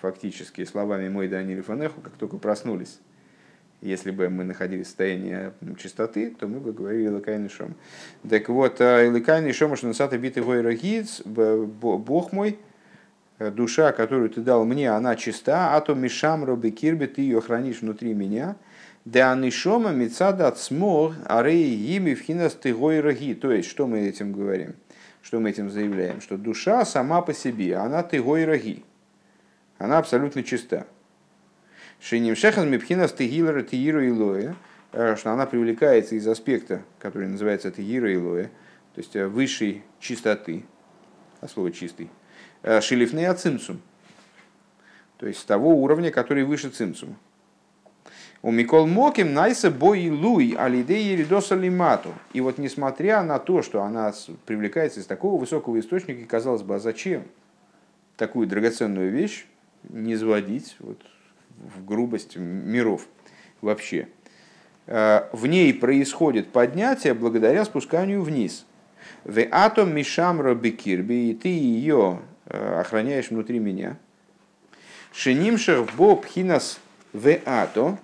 [0.00, 2.98] фактически словами «мой Даниль Фанеху», как только проснулись.
[3.82, 7.74] Если бы мы находились в состоянии чистоты, то мы бы говорили Лакайный Шом.
[8.28, 12.58] Так вот, э, Лакайный Шом, что насата биты гойрагиц, Бог мой,
[13.38, 17.42] э, душа, которую ты дал мне, она чиста, а то мишам роби кирби, ты ее
[17.42, 18.56] хранишь внутри меня.
[19.06, 23.34] Да анишома мецада смор арей ими вхинас ты гойраги.
[23.34, 24.74] То есть, что мы этим говорим?
[25.22, 26.20] Что мы этим заявляем?
[26.20, 28.82] Что душа сама по себе, она ты гойраги.
[29.78, 30.88] Она абсолютно чиста.
[32.00, 34.56] Шиним шехан мипхина стегилера тииру и лоя,
[34.90, 38.50] э, что она привлекается из аспекта, который называется тиира и то
[38.96, 40.64] есть э, высшей чистоты,
[41.40, 42.10] а слово чистый,
[42.62, 43.80] э, шилифней ацимцум,
[45.18, 47.16] то есть того уровня, который выше цимцума.
[48.46, 52.14] У Микол Моким найса бой луй алидеи ридоса лимату.
[52.32, 56.78] И вот несмотря на то, что она привлекается из такого высокого источника, казалось бы, а
[56.78, 57.24] зачем
[58.16, 59.46] такую драгоценную вещь
[59.88, 61.00] не сводить вот,
[61.58, 63.08] в грубость миров
[63.62, 64.06] вообще.
[64.86, 68.64] Э, в ней происходит поднятие благодаря спусканию вниз.
[69.24, 73.96] В атом мишамра бекирби, и ты ее э, охраняешь внутри меня.
[75.12, 76.78] Шенимшах боб хинас
[77.12, 77.98] в ато,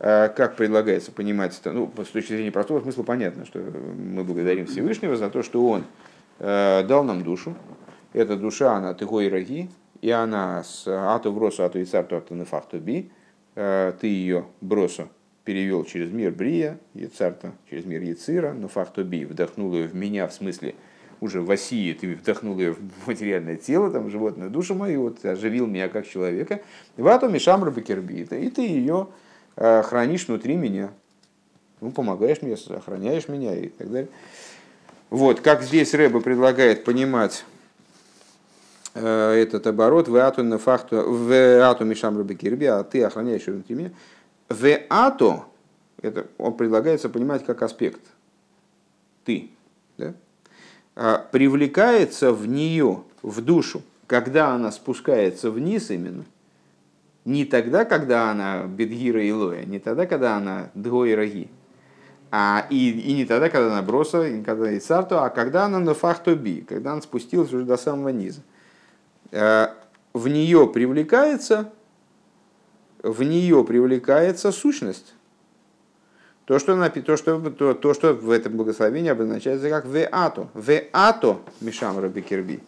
[0.00, 5.14] как предлагается понимать это, ну, с точки зрения простого смысла понятно, что мы благодарим Всевышнего
[5.16, 5.84] за то, что Он
[6.38, 7.54] дал нам душу.
[8.14, 9.68] Эта душа, она тыгой раги,
[10.00, 13.10] и она с ату бросу, ату и царту, ату нефахту би,
[13.54, 15.08] э, ты ее бросу
[15.44, 18.68] перевел через мир Брия, Яцарта, через мир Яцира, но
[19.04, 20.74] би, вдохнул ее в меня, в смысле,
[21.20, 25.66] уже в Осии ты вдохнул ее в материальное тело, там, животную душу мою, вот, оживил
[25.66, 26.62] меня как человека.
[26.96, 30.90] В атоме шамра бакерби, и ты ее э, хранишь внутри меня.
[31.80, 34.08] Ну, помогаешь мне, охраняешь меня и так далее.
[35.08, 37.44] Вот, как здесь Рэба предлагает понимать
[38.92, 41.32] Э, этот оборот в ату на факту в
[41.62, 43.90] ату мишам рабекирби, а ты охраняешь его внутри меня.
[44.48, 45.44] В ату,
[46.02, 48.00] это он предлагается понимать как аспект.
[49.24, 49.50] Ты.
[49.96, 50.14] Да?
[50.96, 56.24] А, привлекается в нее, в душу, когда она спускается вниз именно,
[57.30, 61.48] не тогда, когда она бедгира и лоя, не тогда, когда она дгой и роги,
[62.32, 65.78] а, и, и не тогда, когда она броса, и когда и царту, а когда она
[65.78, 68.40] на фахто би, когда она спустилась уже до самого низа.
[69.30, 69.68] Э,
[70.12, 71.72] в нее привлекается,
[73.00, 75.14] в нее привлекается сущность.
[76.46, 80.48] То, что, то, что, то, то, что в этом благословении обозначается как веато.
[80.54, 82.60] Веато мишам рабикерби.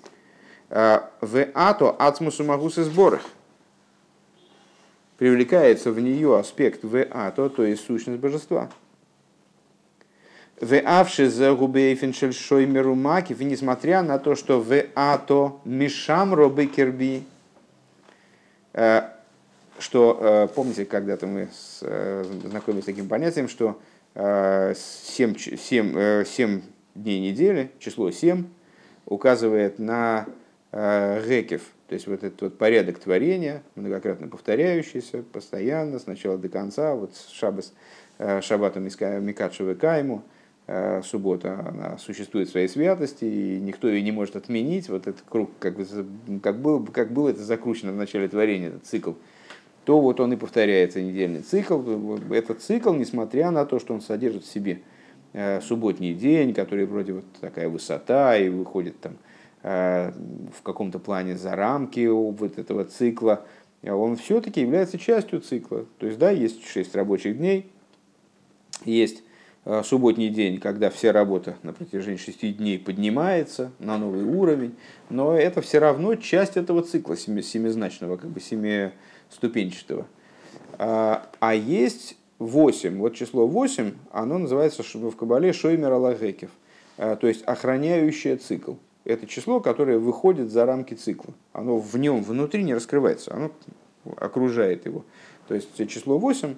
[0.71, 3.23] Э, веато ацмусу магус и сборах.
[5.23, 8.69] Привлекается в нее аспект веато, то есть сущность божества.
[10.61, 17.23] В авши за губейфеншель шоймеру макив, несмотря на то, что в ато мишам робы керби,
[18.73, 19.03] э,
[19.79, 21.49] что, э, помните, когда-то мы
[21.83, 23.79] э, знакомились с таким понятием, что
[24.17, 24.75] 7,
[25.39, 26.63] 7, 7
[26.97, 28.45] дней недели, число 7,
[29.07, 30.27] указывает на
[30.73, 37.13] гекев, то есть вот этот вот порядок творения, многократно повторяющийся, постоянно, сначала до конца, вот
[37.31, 37.75] шабас,
[38.41, 40.25] шабатом Микадшевы Кайму,
[40.69, 44.89] Э, суббота она существует в своей святости, и никто ее не может отменить.
[44.89, 45.87] Вот этот круг, как, бы,
[46.41, 49.13] как, был, как было это закручено в начале творения, этот цикл,
[49.85, 51.81] то вот он и повторяется, недельный цикл.
[52.31, 54.83] Этот цикл, несмотря на то, что он содержит в себе
[55.33, 59.32] э, субботний день, который вроде вот такая высота и выходит там э,
[59.63, 63.45] в каком-то плане за рамки вот этого цикла,
[63.85, 65.87] он все-таки является частью цикла.
[65.99, 67.71] То есть, да, есть шесть рабочих дней,
[68.85, 69.23] есть
[69.65, 74.75] Э, субботний день, когда вся работа на протяжении шести дней поднимается на новый уровень,
[75.09, 80.09] но это все равно часть этого цикла семизначного, как бы семиступенчатого.
[80.79, 86.51] А, а есть восемь, вот число восемь, оно называется в Кабале Шоймер Алагекев,
[86.97, 88.73] э, то есть охраняющее цикл.
[89.05, 91.35] Это число, которое выходит за рамки цикла.
[91.53, 93.51] Оно в нем внутри не раскрывается, оно
[94.17, 95.05] окружает его.
[95.49, 96.55] То есть число 8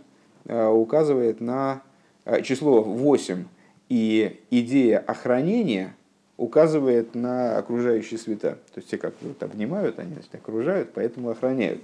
[0.46, 1.82] э, указывает на
[2.24, 3.44] Э, число 8
[3.90, 5.94] и идея охранения
[6.36, 8.58] указывает на окружающие света.
[8.72, 11.82] То есть те как вот обнимают, они значит, окружают, поэтому охраняют.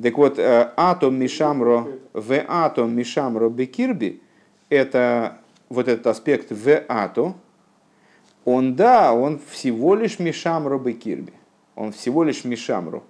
[0.00, 4.20] Так вот, э, атом мишамро, в атом мишамро бекирби,
[4.68, 7.34] это вот этот аспект в ато,
[8.44, 11.32] он да, он всего лишь мишамро бекирби.
[11.74, 13.02] Он всего лишь мишамро.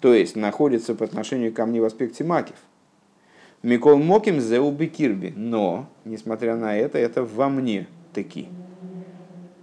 [0.00, 2.56] То есть находится по отношению ко мне в аспекте макив.
[3.62, 5.32] Микол Моким Зеуби Кирби.
[5.34, 8.48] Но, несмотря на это, это во мне таки.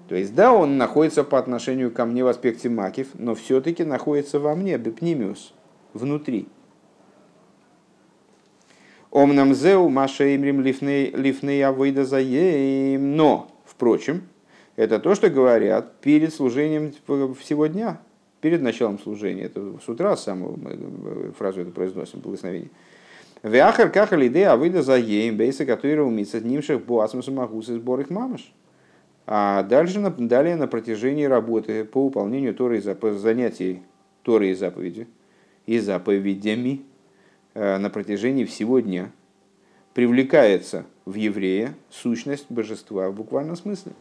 [0.09, 4.39] То есть, да, он находится по отношению ко мне в аспекте макив, но все-таки находится
[4.39, 5.53] во мне, бепнимиус,
[5.93, 6.47] внутри.
[9.09, 13.15] Омнам зеу маша имрим лифней авойда заеем.
[13.15, 14.27] Но, впрочем,
[14.75, 16.93] это то, что говорят перед служением
[17.35, 17.99] всего дня,
[18.41, 19.43] перед началом служения.
[19.43, 22.69] Это с утра самую фразу эту произносим, благословение.
[23.43, 28.51] Вяхар кахал идея авойда заеем, бейса, который умится нимших буасмусу магусы сбор их мамаш.
[29.27, 33.81] А дальше, далее на протяжении работы по выполнению Торы и занятий
[34.23, 35.07] Торы и заповеди
[35.65, 36.81] и заповедями
[37.53, 39.11] э, на протяжении всего дня
[39.93, 43.93] привлекается в еврея сущность божества в буквальном смысле.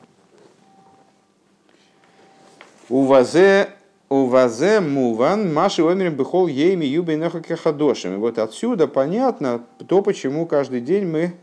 [2.89, 3.71] У вазе
[4.09, 7.21] у вазе муван маши омерим бехол ейми юбей
[7.57, 8.15] хадошим.
[8.15, 11.35] И вот отсюда понятно то, почему каждый день мы,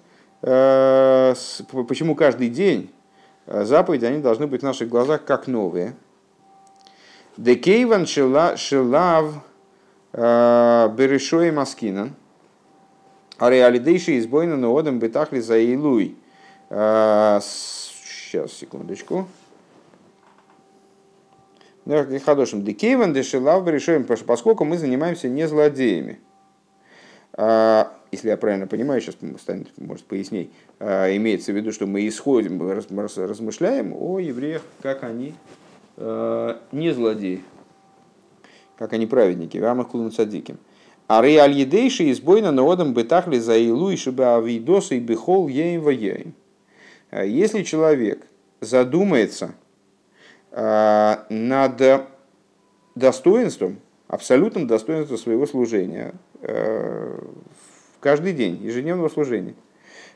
[0.41, 1.34] э,
[1.88, 2.91] почему каждый день
[3.47, 5.93] Э, заповеди, они должны быть в наших глазах как новые.
[7.38, 9.34] Декейван шелав
[10.13, 12.13] э, берешой маскинан,
[13.38, 16.15] а реалидейший избойна одам бетахли за илуй.
[16.69, 19.27] Э, сейчас, секундочку.
[21.86, 26.20] Хадошим декейван дешелав берешоем, поскольку мы занимаемся не злодеями
[28.12, 32.62] если я правильно понимаю, сейчас станет, может, поясней, а, имеется в виду, что мы исходим,
[32.70, 35.34] размышляем о евреях, как они
[35.98, 37.41] а, не злодеи,
[38.78, 40.58] как они праведники, рамах кулун садиким.
[41.08, 46.34] А реаль едейши избойна наодам бетахли за илу и чтобы авидоса и бехол еем.
[47.12, 48.28] А, если человек
[48.60, 49.56] задумается
[50.52, 51.82] над
[52.96, 56.14] достоинством, абсолютным достоинством своего служения
[58.02, 59.56] каждый день ежедневного служения.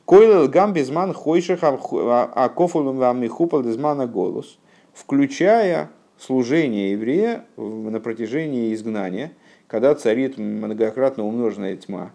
[0.06, 4.60] Койлел гам безман хойших акофулум вам михупал безмана голос,
[4.94, 9.32] включая служение еврея на протяжении изгнания,
[9.68, 12.12] когда царит многократно умноженная тьма.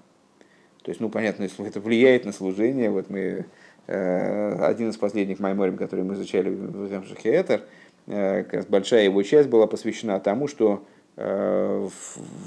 [0.82, 2.90] То есть, ну, понятно, это влияет на служение.
[2.90, 3.46] Вот мы,
[3.86, 7.62] э, один из последних майморим, который мы изучали в Шахиэтер, э,
[8.10, 10.84] как раз большая его часть была посвящена тому, что
[11.16, 11.88] э,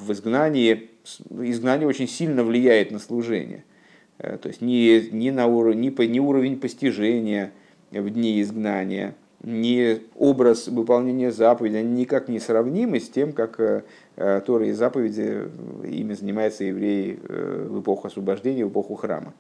[0.06, 0.90] в изгнании
[1.30, 3.64] изгнание очень сильно влияет на служение.
[4.18, 7.52] Э, то есть ни, ни, на уровень, ни, ни уровень постижения
[7.92, 13.84] в дни изгнания, ни образ выполнения заповеди, они никак не сравнимы с тем, как э,
[14.16, 15.50] э, Торы и заповеди
[15.84, 19.34] ими занимаются евреи в эпоху освобождения, в эпоху храма.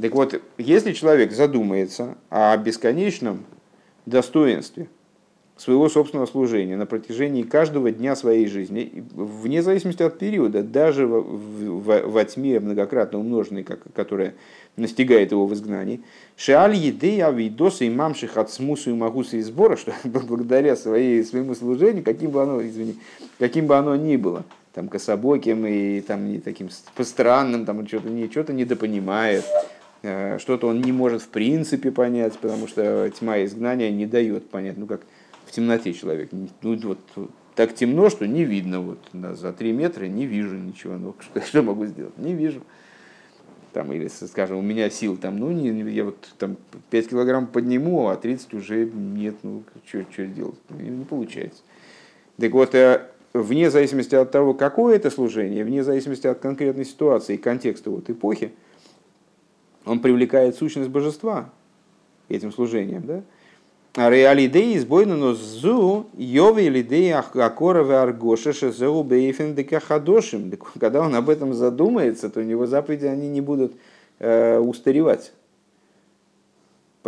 [0.00, 3.44] Так вот, если человек задумается о бесконечном
[4.06, 4.88] достоинстве–
[5.60, 11.20] своего собственного служения на протяжении каждого дня своей жизни, вне зависимости от периода, даже в,
[11.20, 14.32] в, во тьме многократно умноженной, как, которая
[14.76, 16.00] настигает его в изгнании.
[16.34, 21.54] Шеаль еды авидоса и мамших от смусу и магуса и сбора, что благодаря своей, своему
[21.54, 22.96] служению, каким бы оно, извини,
[23.38, 28.30] каким бы оно ни было, там кособоким и там не таким странным, там что-то не,
[28.30, 29.44] что-то недопонимает,
[30.04, 34.78] э, что-то он не может в принципе понять, потому что тьма изгнания не дает понять,
[34.78, 35.02] ну как
[35.50, 36.30] в темноте человек.
[36.32, 36.98] Ну, вот,
[37.56, 38.80] так темно, что не видно.
[38.80, 40.96] Вот, за три метра не вижу ничего.
[40.96, 42.16] Ну, что, что могу сделать?
[42.18, 42.62] Не вижу.
[43.72, 46.56] Там, или, скажем, у меня сил там, ну, не, я вот там
[46.90, 50.58] 5 килограмм подниму, а 30 уже нет, ну, что, что делать?
[50.70, 51.62] Не, не получается.
[52.36, 57.34] Так вот, э, вне зависимости от того, какое это служение, вне зависимости от конкретной ситуации
[57.34, 58.52] и контекста вот эпохи,
[59.84, 61.50] он привлекает сущность божества
[62.28, 63.22] этим служением, да?
[63.96, 70.52] Реалидей избойно но зу йови лидей акорове аргоша шезеу бейфен декахадошим.
[70.78, 73.72] Когда он об этом задумается, то у него заповеди они не будут
[74.20, 75.32] э, устаревать.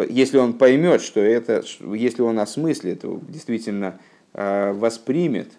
[0.09, 4.01] Если он поймет, что это, если он осмыслит, действительно
[4.33, 5.53] э, воспримет,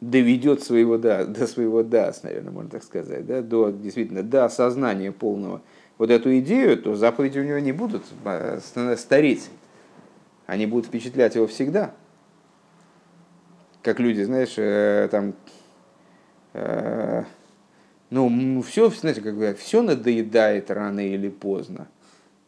[0.00, 5.12] доведет своего да, до своего да, наверное, можно так сказать, да, до действительно до осознания
[5.12, 5.60] полного
[5.98, 8.60] вот эту идею, то заповеди у него не будут э,
[8.96, 9.50] стареть
[10.46, 11.94] они будут впечатлять его всегда.
[13.82, 15.34] Как люди, знаешь, э, там,
[16.54, 17.24] э,
[18.10, 21.88] ну, все, знаете, как бы, все надоедает рано или поздно.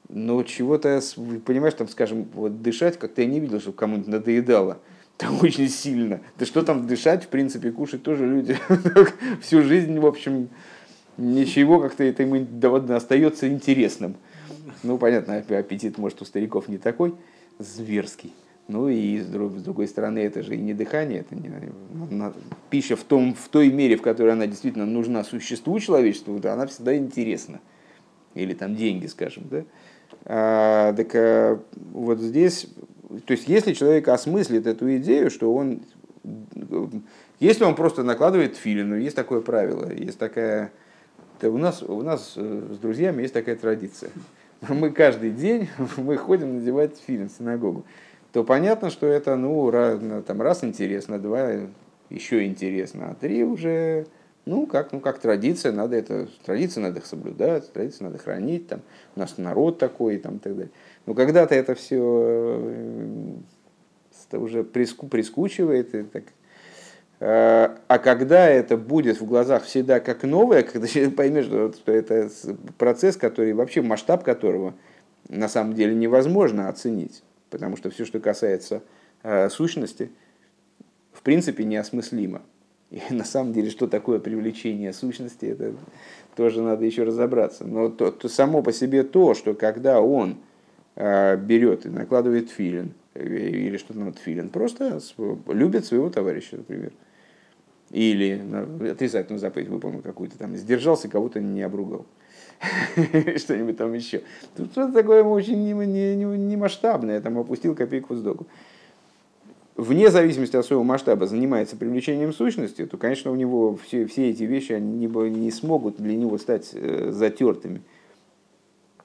[0.09, 1.01] Но чего-то,
[1.45, 4.79] понимаешь, там, скажем, вот дышать, как-то я не видел, чтобы кому-нибудь надоедало.
[5.17, 6.21] Там очень сильно.
[6.39, 8.57] Да что там дышать, в принципе, кушать тоже люди
[9.41, 10.49] всю жизнь, в общем,
[11.17, 12.47] ничего как-то это ему
[12.95, 14.17] остается интересным.
[14.83, 17.15] Ну, понятно, аппетит, может, у стариков не такой
[17.59, 18.33] зверский.
[18.67, 21.51] Ну и с другой стороны, это же и не дыхание, это не,
[22.71, 26.67] пища в, том, в той мере, в которой она действительно нужна существу человечеству, да, она
[26.67, 27.61] всегда интересна.
[28.35, 29.45] Или там деньги, скажем.
[29.51, 29.65] Да?
[30.25, 31.61] А, так а,
[31.93, 32.67] вот здесь,
[33.27, 35.83] то есть если человек осмыслит эту идею, что он,
[37.39, 40.73] если он просто накладывает филину, есть такое правило, есть такая,
[41.43, 44.11] у нас, у нас э, с друзьями есть такая традиция.
[44.69, 47.85] Мы каждый день мы ходим надевать филин в синагогу
[48.35, 51.53] то понятно, что это ну, раз, там, раз интересно, два
[52.11, 54.09] еще интересно, а три уже,
[54.45, 58.83] ну, как, ну, как традиция, надо это, традиции надо их соблюдать, традиции надо хранить, там,
[59.15, 60.73] у нас народ такой, и там, и так далее.
[61.07, 62.91] Но когда-то это все
[64.27, 66.25] это уже приску, прискучивает, и так,
[67.27, 72.31] а, а когда это будет в глазах всегда как новое, когда человек поймет, что, это
[72.79, 74.75] процесс, который вообще масштаб которого
[75.29, 77.23] на самом деле невозможно оценить
[77.55, 78.83] потому что все, что касается
[79.23, 80.11] э, сущности,
[81.13, 82.43] в принципе неосмыслимо.
[82.91, 85.73] И на самом деле, что такое привлечение сущности, это
[86.35, 87.65] тоже надо еще разобраться.
[87.65, 90.39] Но то, то само по себе то, что когда он
[90.97, 94.99] э, берет и накладывает филин, э, или что там филин, просто
[95.47, 96.91] любит своего товарища, например.
[97.95, 98.43] Или
[98.91, 102.07] отрицательную заповедь выполнил какую-то там, сдержался, кого-то не обругал.
[103.37, 104.23] что-нибудь там еще.
[104.57, 108.49] Тут что-то такое очень не, не, не, не масштабное, там опустил копейку в сдоку.
[109.77, 114.43] Вне зависимости от своего масштаба занимается привлечением сущности, то, конечно, у него все, все эти
[114.43, 117.81] вещи они не, не смогут для него стать э, затертыми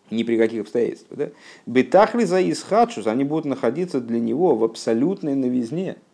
[0.09, 1.19] ни при каких обстоятельствах.
[1.19, 1.29] Да?
[1.67, 5.97] Бетахли за исхадшус, они будут находиться для него в абсолютной новизне–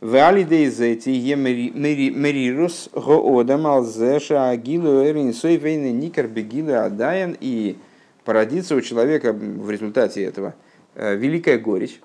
[0.00, 7.78] Валидейзети мерирус гоодам алзеша агилу эрин сойвейны никер бегилы адаян и
[8.24, 10.54] породится у человека в результате этого
[10.94, 12.00] э, великая горечь,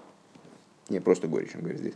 [0.88, 1.94] не просто горечь, он говорит здесь,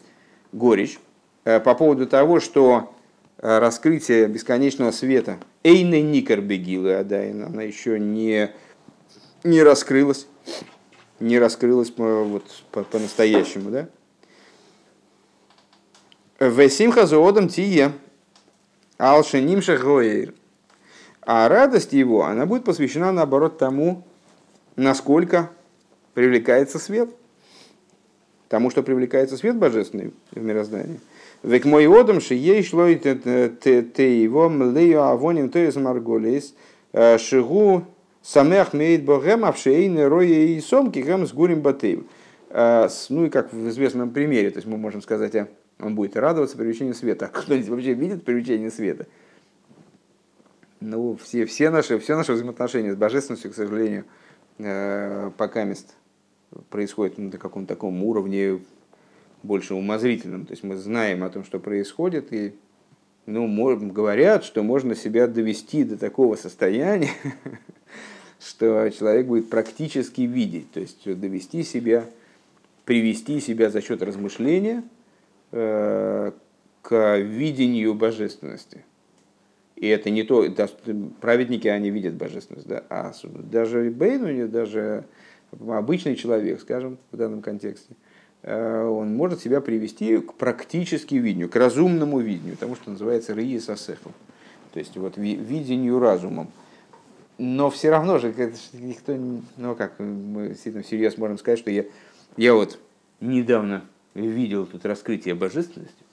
[0.52, 1.00] горечь
[1.46, 2.94] э, по поводу того, что
[3.38, 5.38] э, раскрытие бесконечного света.
[5.64, 8.52] Эйны Никер Бегилы Адайн, она еще не,
[9.46, 10.28] не раскрылась,
[11.22, 13.88] не раскрылась вот, по-настоящему, да?
[16.40, 17.94] Весимха зоодом тие.
[18.98, 20.34] Алшенимша гоир.
[21.22, 24.04] А радость его, она будет посвящена, наоборот, тому,
[24.76, 25.50] насколько
[26.14, 27.10] привлекается свет.
[28.48, 31.00] Тому, что привлекается свет божественный в мироздании.
[31.42, 36.56] Век мой одам ши ей шло и те его млею авоним то из марголис
[36.94, 37.86] э, шигу
[38.22, 42.04] самех меет богем авшейны роя и сомки гем с гурим батыв.
[42.50, 45.48] Э, ну и как в известном примере, то есть мы можем сказать о
[45.80, 47.26] он будет радоваться привлечению света.
[47.34, 49.08] А кто-нибудь вообще видит привлечение света?
[50.80, 54.06] Ну, все, все, наши, все наши взаимоотношения с божественностью, к сожалению,
[54.60, 55.96] э, пока мест
[56.70, 58.60] происходит на каком-то таком уровне
[59.42, 60.46] больше умозрительном.
[60.46, 62.56] То есть мы знаем о том, что происходит, и
[63.26, 63.48] ну,
[63.92, 67.12] говорят, что можно себя довести до такого состояния,
[68.40, 72.06] что человек будет практически видеть, то есть довести себя,
[72.86, 74.84] привести себя за счет размышления–
[75.52, 76.32] Э,
[76.86, 78.86] к видению божественности.
[79.76, 80.70] И это не то, да,
[81.20, 85.04] праведники, они видят божественность, да, а даже Бейну, даже
[85.68, 87.96] обычный человек, скажем, в данном контексте,
[88.44, 93.34] э, он может себя привести к практически видению, к разумному видению, тому, что называется
[93.68, 94.14] асефом,
[94.72, 96.52] то есть вот видению разумом.
[97.40, 98.32] Но все равно же
[98.74, 99.18] никто,
[99.58, 101.86] ну как, мы действительно всерьез можем сказать, что я,
[102.38, 102.78] я вот
[103.20, 103.84] недавно
[104.16, 106.04] видел тут раскрытие божественности.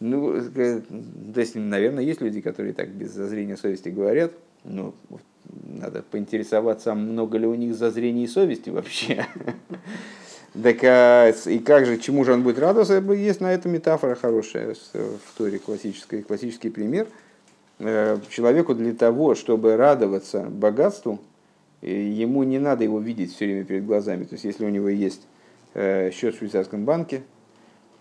[0.00, 0.80] Ну, э,
[1.34, 4.32] то есть, наверное, есть люди, которые так без зазрения совести говорят.
[4.64, 4.94] Ну,
[5.64, 9.26] надо поинтересоваться, много ли у них зазрений совести вообще.
[10.62, 12.94] Так а, и как же, чему же он будет радоваться?
[13.12, 17.08] Есть на это метафора хорошая в Торе, классический, классический пример.
[17.78, 21.20] Э, человеку для того, чтобы радоваться богатству,
[21.82, 24.24] ему не надо его видеть все время перед глазами.
[24.24, 25.35] То есть, если у него есть Э,
[26.12, 27.22] счет в швейцарском банке.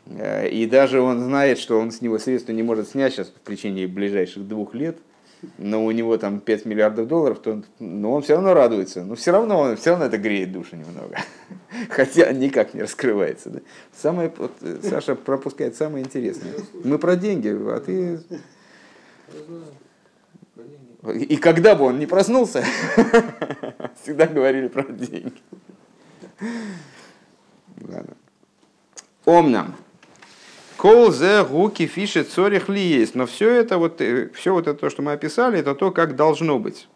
[0.07, 3.49] Э, и даже он знает, что он с него средства не может снять сейчас в
[3.49, 4.97] течение ближайших двух лет,
[5.57, 9.03] но у него там 5 миллиардов долларов, то он, но он все равно радуется.
[9.03, 11.17] Но все равно, он, все равно это греет душу немного.
[11.89, 13.49] Хотя никак не раскрывается.
[13.49, 13.59] Да?
[13.95, 16.53] Самое, вот, э, Саша пропускает самое интересное.
[16.83, 18.19] Мы про деньги, а ты...
[21.13, 22.63] И когда бы он не проснулся,
[24.01, 25.33] всегда говорили про деньги.
[29.25, 29.75] Омнам.
[30.77, 33.15] Кол зе гуки фиши цорих ли есть.
[33.15, 36.15] Но все это, вот, э, все вот это, то, что мы описали, это то, как
[36.15, 36.87] должно быть.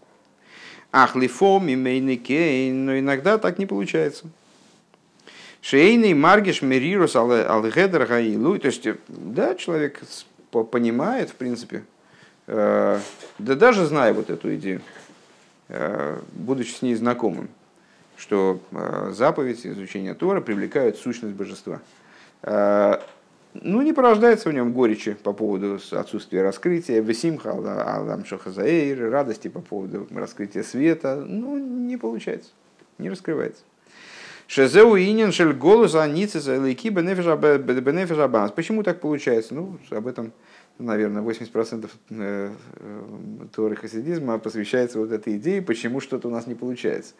[0.91, 4.25] Ах, лифом и кейн, но иногда так не получается.
[5.61, 8.57] Шейный маргиш мерирус алгедр гаилу.
[8.59, 10.01] То есть, да, человек
[10.51, 11.83] понимает, в принципе,
[12.47, 13.01] да
[13.37, 14.81] даже зная вот эту идею,
[16.31, 17.49] будучи с ней знакомым,
[18.19, 18.59] что
[19.11, 21.81] заповедь изучения Тора привлекают сущность божества
[23.53, 29.61] ну, не порождается в нем горечи по поводу отсутствия раскрытия, весимха, алам шохазаэйр, радости по
[29.61, 31.23] поводу раскрытия света.
[31.25, 32.51] Ну, не получается,
[32.97, 33.63] не раскрывается.
[34.47, 38.51] Шезеу инин шель голос аницис лейки бенефиш.
[38.55, 39.53] Почему так получается?
[39.53, 40.31] Ну, об этом,
[40.79, 43.01] наверное, 80% э, э,
[43.55, 47.13] торы хасидизма посвящается вот этой идее, почему что-то у нас не получается.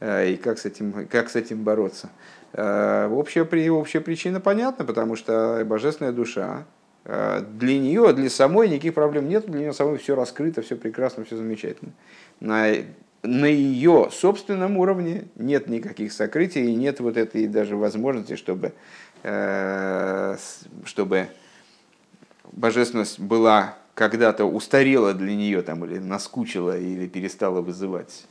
[0.00, 2.10] Э, и как с этим, как с этим бороться.
[2.54, 6.64] Э, общая, общая причина понятна, потому что божественная душа,
[7.04, 11.24] э, для нее, для самой никаких проблем нет, для нее самой все раскрыто, все прекрасно,
[11.24, 11.92] все замечательно.
[12.40, 12.72] На,
[13.22, 18.72] на ее собственном уровне нет никаких сокрытий и нет вот этой даже возможности, чтобы,
[20.86, 21.26] чтобы
[22.50, 28.24] божественность была когда-то устарела для нее там, или наскучила или перестала вызывать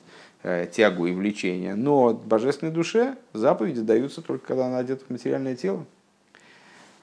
[0.44, 1.76] тягу и влечение.
[1.76, 5.86] Но божественной душе заповеди даются только когда она одета в материальное тело.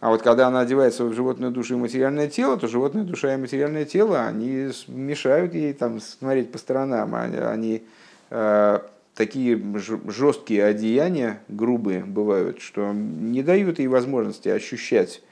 [0.00, 3.36] А вот когда она одевается в животную душу и материальное тело, то животная душа и
[3.36, 7.14] материальное тело, они мешают ей там смотреть по сторонам.
[7.14, 7.82] Они, они
[8.30, 8.78] э,
[9.14, 9.60] такие
[10.08, 15.22] жесткие одеяния, грубые бывают, что не дают ей возможности ощущать,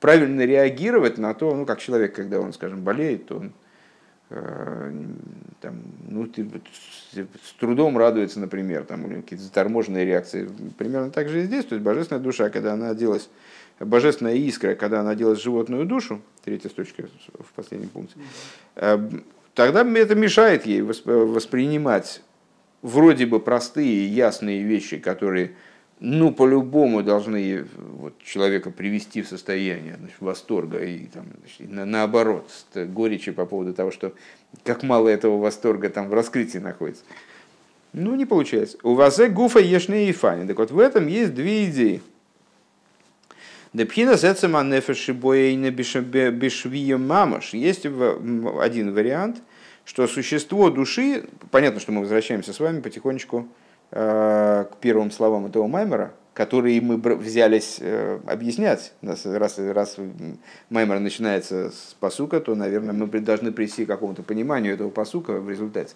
[0.00, 3.54] правильно реагировать на то, ну, как человек, когда он, скажем, болеет, то он Э,
[4.30, 6.48] там, ну, ты
[7.12, 10.48] с трудом радуется, например, там, какие-то заторможенные реакции.
[10.78, 11.64] Примерно так же и здесь.
[11.64, 13.28] То есть божественная душа, когда она оделась,
[13.80, 17.08] божественная искра, когда она оделась в животную душу, третья строчка
[17.40, 18.14] в последнем пункте,
[18.76, 19.10] э,
[19.54, 22.22] тогда это мешает ей воспринимать
[22.82, 25.56] вроде бы простые, ясные вещи, которые
[26.00, 32.50] ну, по-любому должны вот, человека привести в состояние значит, восторга и там, значит, на, наоборот,
[32.74, 34.14] горечи по поводу того, что
[34.64, 37.04] как мало этого восторга там в раскрытии находится.
[37.92, 38.78] Ну, не получается.
[38.82, 40.46] У вас гуфа ешны и фани.
[40.46, 42.00] Так вот, в этом есть две идеи.
[43.74, 47.52] Депхина сецема нефеши боейна бешвия мамаш.
[47.52, 49.42] Есть один вариант,
[49.84, 53.46] что существо души, понятно, что мы возвращаемся с вами потихонечку
[53.90, 58.92] к первым словам этого Маймера, которые мы взялись э, объяснять.
[59.02, 59.96] Раз, раз
[60.70, 65.50] Маймер начинается с посука, то, наверное, мы должны прийти к какому-то пониманию этого посука в
[65.50, 65.94] результате.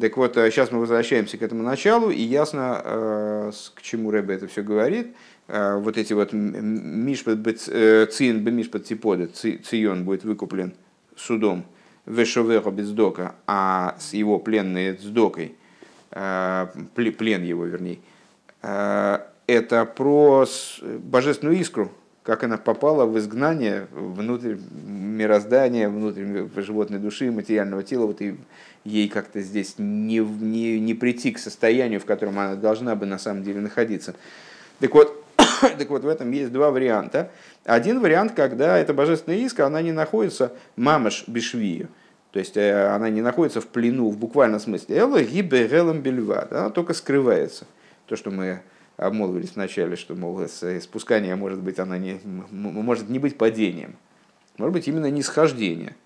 [0.00, 4.46] Так вот, сейчас э, мы возвращаемся к этому началу, и ясно, к чему Рэбе это
[4.46, 5.14] все говорит.
[5.48, 10.74] Вот эти вот мишпат циин бе мишпат типода, цион будет выкуплен
[11.16, 11.64] судом
[12.04, 15.65] вешовеха бездока, а с его пленной сдокой– Э,
[16.10, 17.98] плен его, вернее,
[18.62, 20.46] э, это про
[20.82, 21.92] божественную искру,
[22.22, 28.36] как она попала в изгнание внутрь мироздания, внутрь животной души, материального тела, вот и
[28.84, 33.18] ей как-то здесь не, не, не прийти к состоянию, в котором она должна бы на
[33.18, 34.14] самом деле находиться.
[34.80, 35.24] Так вот,
[35.60, 37.30] так вот, в этом есть два варианта.
[37.64, 41.88] Один вариант, когда эта божественная искра, она не находится мамаш бешвию,
[42.36, 44.98] то есть э, она не находится в плену в буквальном смысле.
[44.98, 46.46] Элла гиберелом бельва.
[46.50, 47.66] Она только скрывается.
[48.08, 48.60] То, что мы
[48.98, 52.20] обмолвились вначале, что, мол, э, спускание может быть, она не,
[52.50, 53.96] может не быть падением.
[54.58, 55.96] Может быть именно нисхождение.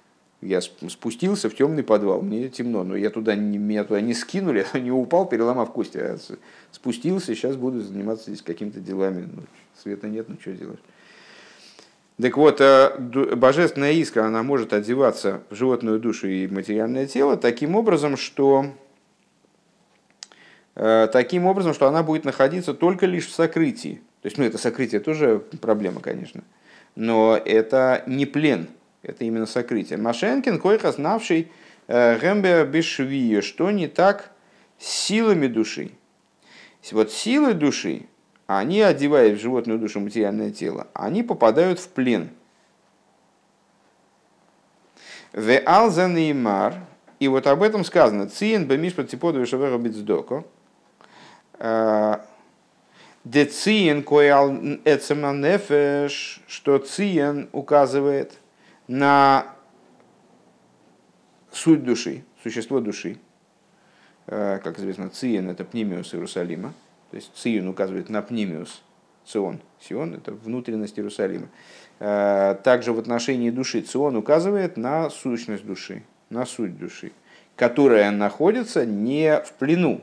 [0.41, 4.93] Я спустился в темный подвал, мне темно, но я туда, меня туда не скинули, не
[4.93, 6.17] упал, переломав кости, а
[6.71, 9.29] спустился, сейчас буду заниматься здесь какими-то делами.
[9.35, 9.43] Ну,
[9.83, 10.79] света нет, ну что делать.
[12.21, 17.77] Так вот, э, божественная искра, она может одеваться в животную душу и материальное тело таким
[17.77, 18.67] образом, что
[20.75, 24.03] э, таким образом, что она будет находиться только лишь в сокрытии.
[24.23, 26.43] То есть, ну, это сокрытие тоже проблема, конечно.
[26.95, 28.69] Но это не плен,
[29.03, 29.99] это именно сокрытие.
[29.99, 31.51] Машенкин, койха, знавший
[31.89, 34.31] Гембе Бешвия, что не так
[34.79, 35.93] с силами души.
[36.93, 38.07] Вот силы души,
[38.59, 42.31] они, одевая в животную душу материальное тело, они попадают в плен.
[45.33, 46.75] В алзанеймар,
[47.21, 50.45] и вот об этом сказано, циен бемиш протиподу вишавера бицдоко,
[51.61, 52.17] э,
[53.23, 58.41] де циен коял нефеш, что циен указывает
[58.89, 59.47] на
[61.53, 63.21] суть души, существо души.
[64.27, 66.75] Э, как известно, циен это пнимиус Иерусалима.
[67.11, 68.83] То есть Цион указывает на Пнимиус,
[69.27, 69.61] Цион.
[69.81, 71.49] Сион– это внутренность Иерусалима.
[71.99, 77.13] Э, также в отношении души Цион указывает на сущность души, на суть души,
[77.57, 80.01] которая находится не в плену,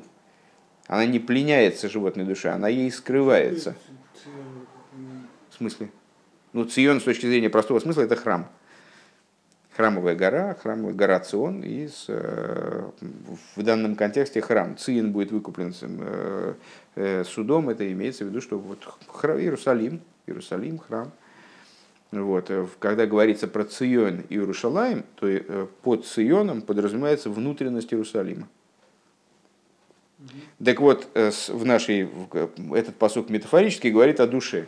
[0.88, 3.76] Она не пленяется животной душе, она ей скрывается.
[5.49, 5.89] В смысле?
[6.53, 8.47] Ну, Цион с точки зрения простого смысла это храм.
[9.76, 12.89] Храмовая гора, храмовая гора Цион, и с, э,
[13.55, 14.78] в данном контексте храм.
[14.78, 16.53] Цион будет выкуплен э,
[17.25, 18.79] судом, это имеется в виду, что вот
[19.23, 21.11] Иерусалим, Иерусалим, храм.
[22.11, 22.49] Вот.
[22.79, 28.47] Когда говорится про Цион и Иерушалаем, то под Ционом подразумевается внутренность Иерусалима.
[30.63, 32.09] Так вот, в нашей,
[32.73, 34.67] этот посок метафорически говорит о душе.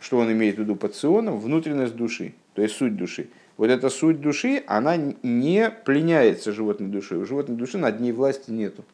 [0.00, 1.38] Что он имеет в виду под Ционом?
[1.38, 3.28] Внутренность души, то есть суть души.
[3.56, 7.18] Вот эта суть души, она не пленяется животной душой.
[7.18, 8.84] У животной души над ней власти нету.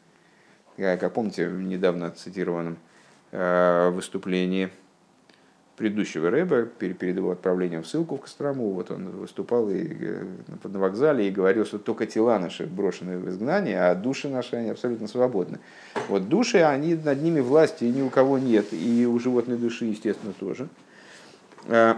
[0.77, 2.77] Как помните в недавно цитированном
[3.31, 4.69] э, выступлении
[5.77, 10.25] предыдущего рэба, перед его отправлением в ссылку в Кострому, вот он выступал и, э,
[10.63, 14.69] на вокзале и говорил, что только тела наши брошены в изгнание, а души наши, они
[14.69, 15.59] абсолютно свободны.
[16.07, 20.33] Вот души, они, над ними власти ни у кого нет, и у животной души, естественно,
[20.33, 20.69] тоже.
[21.67, 21.95] Э,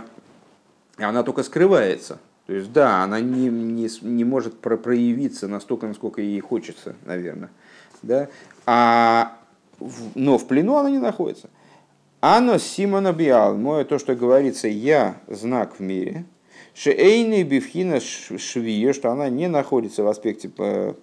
[0.98, 2.20] она только скрывается.
[2.48, 7.50] То есть, да, она не, не, не может про проявиться настолько, насколько ей хочется, наверное.
[8.02, 8.30] Да?
[8.66, 9.38] А,
[10.16, 11.50] но в плену она не находится.
[12.22, 16.24] Ано Симона Биал, мое то, что говорится, я знак в мире,
[16.74, 20.94] Шейный Бифхина Швие, что она не находится в аспекте э,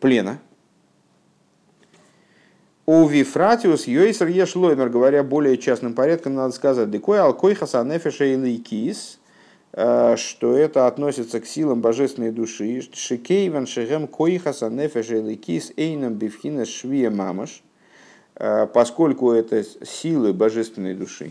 [0.00, 0.38] плена.
[2.84, 9.18] У Вифратиус Йойсер Ешлоймер, говоря более частным порядком, надо сказать, Декой Алкойхаса Нефеша и Кис,
[9.18, 9.27] Э,
[9.78, 12.82] что это относится к силам божественной души.
[12.92, 17.62] Шикейван шехем коихаса нефеш эликис эйнам бифхина швия мамаш,
[18.34, 21.30] э, поскольку это силы божественной души.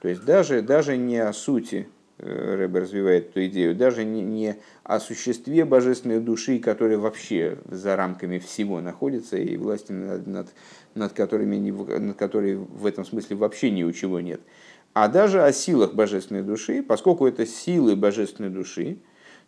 [0.00, 1.86] То есть даже, даже не о сути
[2.18, 7.94] э, Рэбе развивает эту идею, даже не, не о существе божественной души, которая вообще за
[7.94, 10.48] рамками всего находится, и власти над, над,
[10.96, 14.40] над, которыми, над которой в этом смысле вообще ни у чего нет–
[14.96, 18.96] а даже о силах божественной души, поскольку это силы божественной души,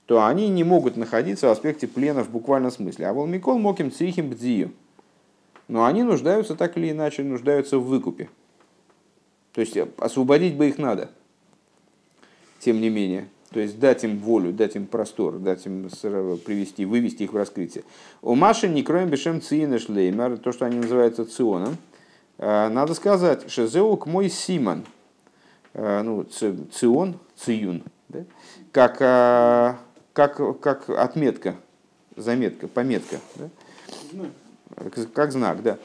[0.05, 3.07] то они не могут находиться в аспекте плена в буквальном смысле.
[3.07, 4.73] А волмикол моким цихим бдзию.
[5.67, 8.29] Но они нуждаются так или иначе, нуждаются в выкупе.
[9.55, 11.09] То есть освободить бы их надо,
[12.59, 13.27] тем не менее.
[13.49, 15.89] То есть дать им волю, дать им простор, дать им
[16.45, 17.85] привести, вывести их в раскрытие.
[18.21, 21.79] У Маши не кроем бешем циина шлеймер, то, что они называются ционом,
[22.37, 24.85] э, надо сказать, шезеук мой симон–
[25.79, 28.25] ну, цион, циюн, да?
[28.73, 29.75] как, э,
[30.13, 31.55] как, как отметка,
[32.17, 33.49] заметка, пометка, да?
[35.13, 35.79] как, знак, да.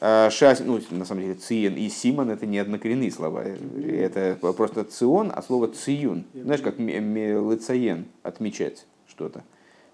[0.00, 3.44] Э, Шас, ну, на самом деле, циен и симон это не однокоренные слова.
[3.44, 6.24] Это просто цион, а слово циюн.
[6.34, 9.44] Знаешь, как лицаен, отмечать что-то.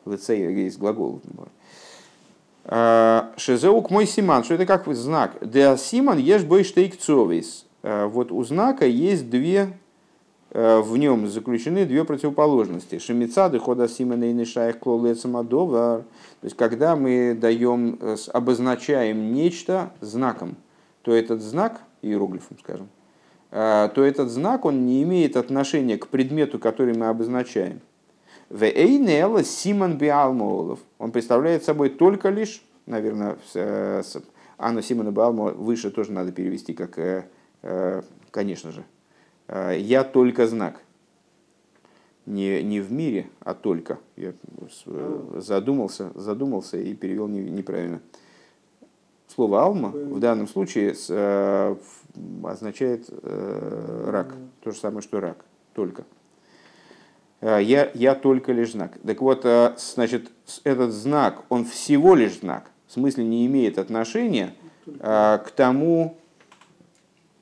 [0.07, 1.21] Лицаен, есть глагол.
[3.37, 5.37] Шезеук мой симан, что это как знак.
[5.43, 7.66] Де симан ешь бой штейк цовис.
[7.87, 9.69] Э, вот у знака есть две,
[10.51, 12.99] э, в нем заключены две противоположности.
[12.99, 16.05] Шемицады хода симена и нишаях клолецамадова.
[16.41, 20.57] То есть, когда мы даем, э, обозначаем нечто знаком,
[21.03, 22.89] то этот знак, иероглифом, скажем,
[23.51, 27.81] то этот знак, он не имеет отношения к предмету, который мы обозначаем.
[28.51, 30.81] Вейнела Симон Биалмолов.
[30.99, 33.37] Он представляет собой только лишь, наверное,
[34.59, 36.99] Анна Симона Биалмова выше тоже надо перевести как
[38.31, 38.85] конечно же,
[39.49, 40.83] э, я только знак.
[42.27, 43.99] Не, не в мире, а только.
[44.17, 44.35] Я
[44.87, 48.01] э, задумался, задумался и перевел неправильно.
[49.29, 50.95] Слово «алма» в данном случае
[52.45, 54.35] означает рак.
[54.63, 55.45] То же самое, что рак.
[55.75, 56.05] Только.
[57.41, 58.99] Я, я только лишь знак.
[59.05, 59.45] Так вот,
[59.77, 60.31] значит,
[60.63, 62.71] этот знак, он всего лишь знак.
[62.87, 64.55] В смысле не имеет отношения
[64.87, 66.17] к тому,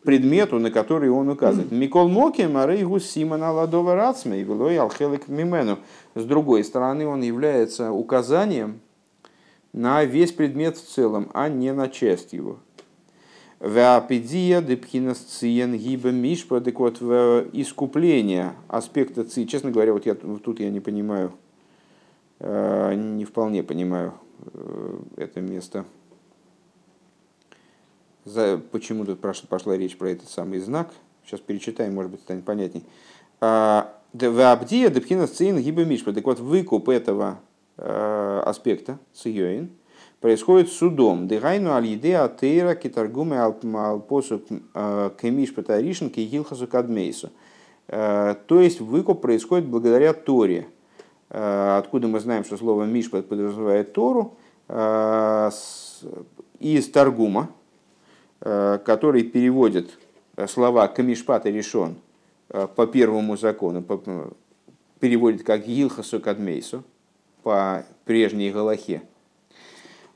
[0.04, 1.72] предмету, на который он указывает.
[1.72, 5.78] Микол Моки, Марейгу Симона Ладова Рацме, и Велой Алхелек Мимену.
[6.14, 8.80] С другой стороны, он является указанием
[9.72, 12.58] на весь предмет в целом, а не на часть его.
[13.60, 19.46] Веапедия депхинасциен гиба мишпа, так вот, в искупление аспекта ци.
[19.46, 21.32] Честно говоря, вот я, тут я не понимаю,
[22.40, 24.12] э, не вполне понимаю
[24.52, 25.86] э, это место
[28.24, 30.90] за, почему тут прошла, пошла речь про этот самый знак.
[31.24, 32.84] Сейчас перечитаем, может быть, станет понятней.
[33.40, 36.12] А, в Абдия Депхина Цин Гиба Мишпа.
[36.12, 37.40] Так вот, выкуп этого
[37.76, 39.70] э, аспекта, Циоин,
[40.20, 41.28] происходит судом.
[41.28, 44.42] Дегайну аль-еде атеира китаргуме алпосу
[44.74, 47.30] э, кемиш патаришин кигилхасу кадмейсу.
[47.88, 50.68] Э, то есть выкуп происходит благодаря Торе.
[51.30, 54.36] Откуда мы знаем, что слово Мишпат подразумевает Тору,
[54.68, 55.58] из
[56.92, 57.48] Таргума,
[58.44, 59.98] который переводит
[60.46, 61.96] слова Камишпат и решен
[62.48, 63.82] по первому закону,
[65.00, 66.84] переводит как Гилхасу Кадмейсу,
[67.42, 69.02] по прежней Галахе.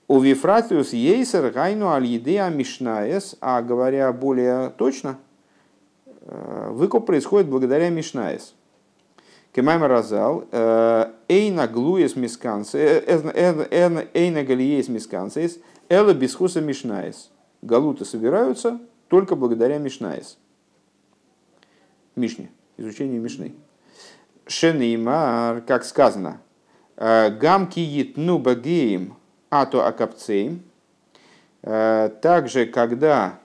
[0.06, 5.18] У Вифратиус Ейсер Гайну Аль-Едея Мишнаес, а говоря более точно,
[6.22, 8.54] выкуп происходит благодаря Мишнаес.
[9.52, 15.58] Кемайма Разал, Эйна Глуес Мискансес, Эйна Галиес Мискансес,
[15.88, 17.30] Эла Бисхуса Мишнаес.
[17.62, 20.38] Галуты собираются только благодаря Мишнаес.
[22.16, 23.54] Мишне, изучение Мишны.
[24.46, 26.40] Шенеймар, как сказано,
[26.96, 29.16] Гамки Йитну Багеем
[29.50, 30.62] Ато Акапцеем.
[31.62, 33.38] Также, когда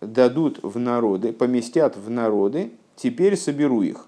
[0.00, 4.06] дадут в народы, поместят в народы, теперь соберу их.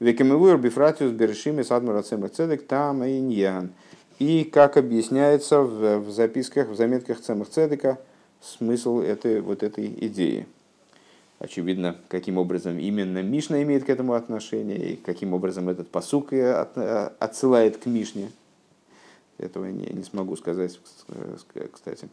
[0.00, 3.72] Векамевуэр бифратиус берешими садмара цедек там иньян.
[4.20, 7.98] И как объясняется в, в записках, в заметках Цемах Цедека,
[8.42, 10.46] смысл этой, вот этой идеи.
[11.38, 17.78] Очевидно, каким образом именно Мишна имеет к этому отношение, и каким образом этот посук отсылает
[17.78, 18.30] к Мишне.
[19.38, 20.78] Этого не, не смогу сказать,
[21.72, 22.08] кстати.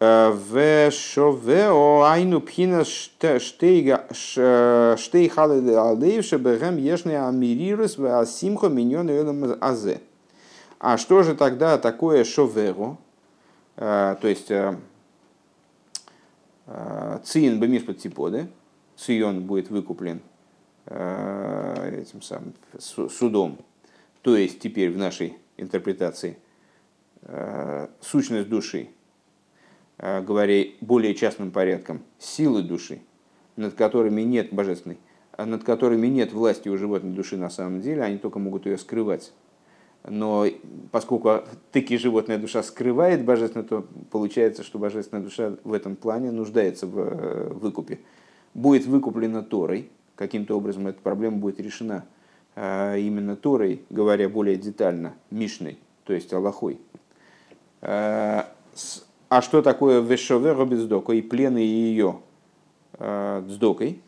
[0.00, 10.00] В шовео айну пхина штейга штейхалы алдеевше бэгэм ешны амирирус в асимхо миньон азе.
[10.78, 12.98] А что же тогда такое шоверо?
[13.76, 14.52] То есть
[17.24, 18.48] Циин бемишпат типоды,
[18.98, 20.20] Цион будет выкуплен
[20.86, 23.58] э, этим самым судом.
[24.22, 26.36] То есть теперь в нашей интерпретации
[27.22, 28.88] э, сущность души,
[29.98, 33.00] э, говоря более частным порядком, силы души,
[33.56, 34.98] над которыми нет божественной,
[35.36, 39.32] над которыми нет власти у животной души на самом деле, они только могут ее скрывать
[40.06, 40.46] но
[40.90, 41.42] поскольку
[41.72, 46.98] таки животная душа скрывает божественное, то получается, что божественная душа в этом плане нуждается в
[46.98, 48.00] э, выкупе.
[48.54, 52.04] Будет выкуплена Торой, каким-то образом эта проблема будет решена
[52.60, 56.80] а именно Торой, говоря более детально, Мишной, то есть Аллахой.
[57.80, 58.48] А,
[59.28, 62.16] а что такое Вешове Робиздока и плены ее
[62.98, 64.02] дздокой?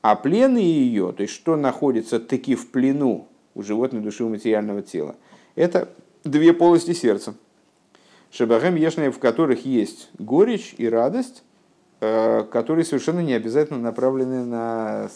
[0.00, 4.82] А плены ее, то есть что находится таки в плену у животной души, у материального
[4.82, 5.16] тела.
[5.54, 5.88] Это
[6.24, 7.34] две полости сердца.
[8.30, 11.42] Шабахем ешные, в которых есть горечь и радость,
[12.00, 15.10] э, которые совершенно не обязательно направлены на,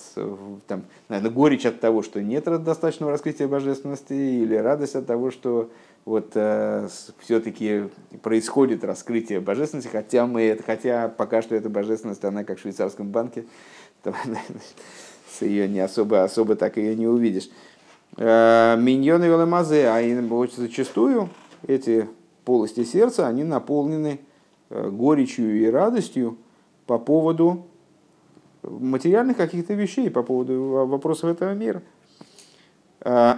[0.66, 5.70] там, на горечь от того, что нет достаточного раскрытия божественности, или радость от того, что
[6.06, 7.84] вот э, все-таки
[8.22, 13.08] происходит раскрытие божественности, хотя мы это, хотя пока что эта божественность, она как в швейцарском
[13.08, 13.44] банке,
[14.02, 14.14] там,
[15.30, 17.50] с ее не особо, особо так ее не увидишь.
[18.18, 20.00] Э, миньоны велемазе, а
[20.56, 21.28] зачастую
[21.66, 22.08] эти
[22.44, 24.20] полости сердца, они наполнены
[24.70, 26.38] э, горечью и радостью
[26.86, 27.66] по поводу
[28.62, 31.82] материальных каких-то вещей, по поводу вопросов этого мира.
[33.00, 33.34] Э,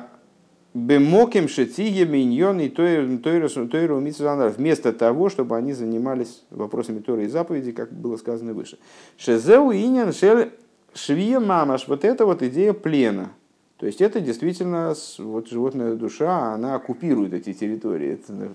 [0.74, 7.90] Бемоким шетиге миньон и тойру вместо того, чтобы они занимались вопросами Торы и заповеди, как
[7.90, 8.78] было сказано выше.
[9.16, 10.52] Шезеу инян шель
[10.94, 11.88] швия мамаш.
[11.88, 13.32] Вот это вот идея плена–
[13.78, 18.48] то есть это действительно вот животная душа, она оккупирует эти территории, это, ну,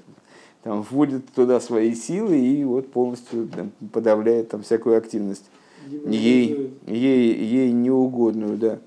[0.63, 5.45] там, вводит туда свои силы и вот полностью там, подавляет там всякую активность
[5.87, 8.79] ей, ей, ей неугодную, да.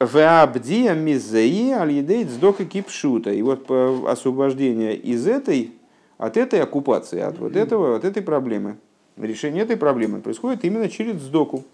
[0.00, 3.32] Веабдия мизеи аль-едейт сдока кипшута.
[3.32, 3.70] И вот
[4.06, 5.72] освобождение из этой,
[6.18, 8.76] от этой оккупации, от вот этого, от этой проблемы,
[9.16, 11.64] решение этой проблемы происходит именно через сдоку.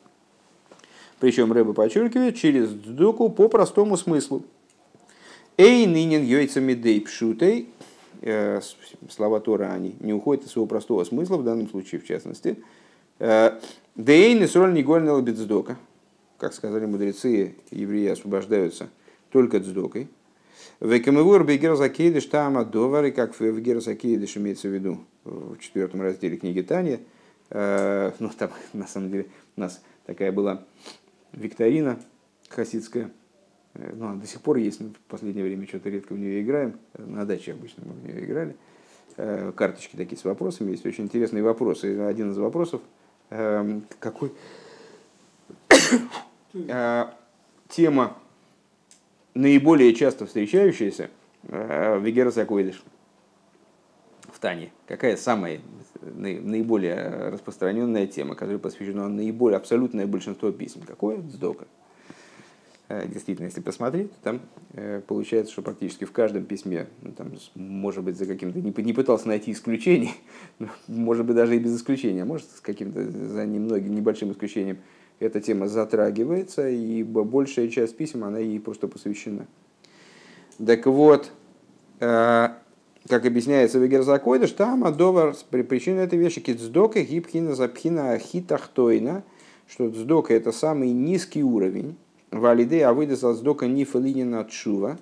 [1.24, 4.44] Причем Рэба подчеркивает, через ддуку по простому смыслу.
[5.56, 7.70] Эй, нынен йойцами дей пшутей,
[8.20, 8.60] э,
[9.08, 12.58] слова Тора, они не уходят из своего простого смысла, в данном случае в частности.
[13.20, 13.58] Э,
[13.96, 15.78] Дей не соль не гольнала бедздока.
[16.36, 18.90] Как сказали мудрецы, евреи освобождаются
[19.30, 20.08] только дздокой.
[20.80, 26.36] Векамевур бегер закидыш там довары, как в гер закидыш имеется в виду в четвертом разделе
[26.36, 27.00] книги Таня.
[27.48, 30.66] Э, ну, там, на самом деле, у нас такая была
[31.34, 31.98] викторина
[32.48, 33.10] хасидская.
[33.74, 36.42] Э, ну, она до сих пор есть, но в последнее время что-то редко в нее
[36.42, 36.78] играем.
[36.96, 38.56] На даче обычно мы в нее играли.
[39.16, 40.70] Э, карточки такие с вопросами.
[40.70, 41.98] Есть очень интересные вопросы.
[42.00, 42.80] Один из вопросов,
[43.30, 44.32] эм, какой
[46.54, 47.04] э,
[47.68, 48.16] тема
[49.34, 51.10] наиболее часто встречающаяся
[51.42, 52.82] в Вегерас Акойдыш
[54.32, 54.72] в Тане.
[54.86, 55.60] Какая самая
[56.14, 60.82] наиболее распространенная тема, которая посвящена наиболее абсолютное большинство писем.
[60.86, 61.20] Какое?
[61.22, 61.66] Сдока.
[62.88, 64.42] Э, действительно, если посмотреть, там
[64.74, 68.92] э, получается, что практически в каждом письме, ну, там, может быть, за каким-то, не, не
[68.92, 70.12] пытался найти исключений,
[70.88, 74.78] может быть, даже и без исключения, а может, с каким-то, за немногим, небольшим исключением,
[75.18, 79.46] эта тема затрагивается, и большая часть писем, она ей просто посвящена.
[80.64, 81.30] Так вот,
[82.00, 82.48] э,
[83.08, 89.24] как объясняется в Герзакойдыш, там Адовар, причина этой вещи, кицдока гибхина запхина хитахтойна,
[89.68, 91.96] что цдока это самый низкий уровень,
[92.30, 94.98] валиды авыда сдока нифалинина чува,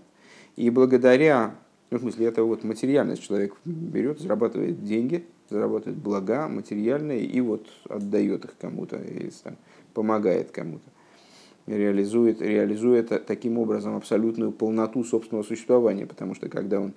[0.57, 1.55] и благодаря,
[1.91, 7.67] ну, в смысле, это вот материальность, человек берет, зарабатывает деньги, зарабатывает блага материальные и вот
[7.89, 9.01] отдает их кому-то,
[9.45, 9.57] там,
[9.95, 10.85] помогает кому-то.
[11.67, 16.93] Реализует, реализует таким образом абсолютную полноту собственного существования, потому что когда он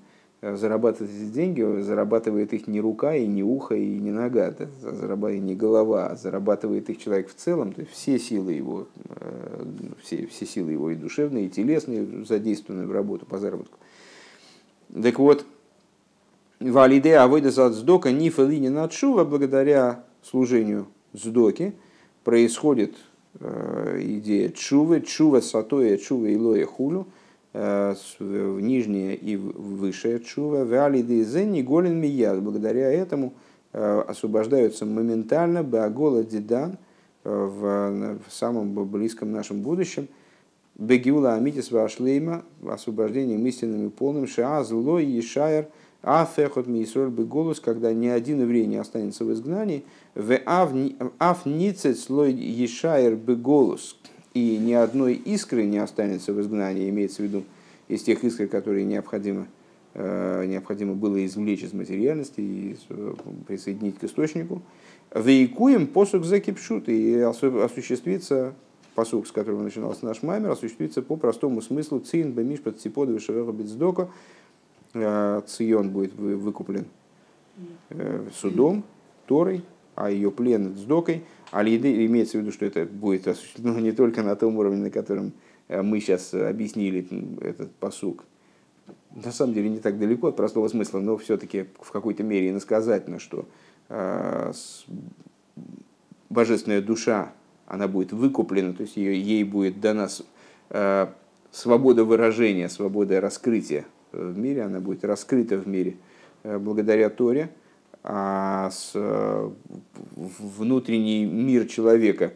[0.54, 5.56] зарабатывать эти деньги, зарабатывает их не рука, и не ухо, и не нога, зарабатывает не
[5.56, 9.64] голова, а зарабатывает их человек в целом, то есть все силы его, э,
[10.04, 13.78] все, все силы его и душевные, и телесные задействованы в работу по заработку.
[15.02, 15.46] Так вот,
[16.60, 21.74] валиде авойда сдока нифалини надшува, благодаря служению сдоки,
[22.24, 22.96] происходит
[23.40, 27.08] э, идея чувы, чува сатоя, чува илоя хулю–
[27.58, 32.42] Э, в нижнее и высшее чува, валиды зенни голен мияд.
[32.42, 33.34] Благодаря этому
[33.72, 36.78] э, освобождаются моментально беагола дидан
[37.24, 40.10] э, в, в самом близком нашем будущем.
[40.78, 45.22] Бегиула амитис вашлейма, освобождением истинным и полным, шаа зло и
[46.02, 52.34] афехот мисроль беголус, когда ни один еврей не останется в изгнании, в аф ницет слой
[52.34, 53.98] ешайер беголус,
[54.36, 57.44] и ни одной искры не останется в изгнании, имеется в виду
[57.88, 59.48] из тех искр, которые необходимо,
[59.94, 63.14] э, необходимо было извлечь из материальности и э,
[63.48, 64.62] присоединить к источнику.
[65.14, 68.54] Вейкуем посук закипшут и осуществится
[68.94, 73.54] посук, с которого начинался наш маймер, осуществится по простому смыслу цин бемиш под циподу шевера
[73.54, 74.10] бицдока.
[74.94, 76.88] Э, Цион будет выкуплен
[78.34, 78.84] судом,
[79.28, 79.64] Торой,
[79.96, 81.24] а ее плен сдокой.
[81.52, 85.34] А имеется в виду, что это будет осуществлено не только на том уровне, на котором
[85.68, 87.08] э, мы сейчас объяснили
[87.42, 88.26] этот посук.
[89.14, 93.20] На самом деле не так далеко от простого смысла, но все-таки в какой-то мере иносказательно,
[93.20, 93.46] что
[93.90, 94.52] э,
[96.30, 97.32] божественная душа,
[97.68, 100.10] она будет выкуплена, то есть ее, ей будет дана
[100.70, 101.08] э,
[101.52, 105.98] свобода выражения, свобода раскрытия в мире, она будет раскрыта в мире
[106.44, 107.50] благодаря Торе–
[108.08, 109.50] с э,
[110.16, 112.34] внутренний мир человека,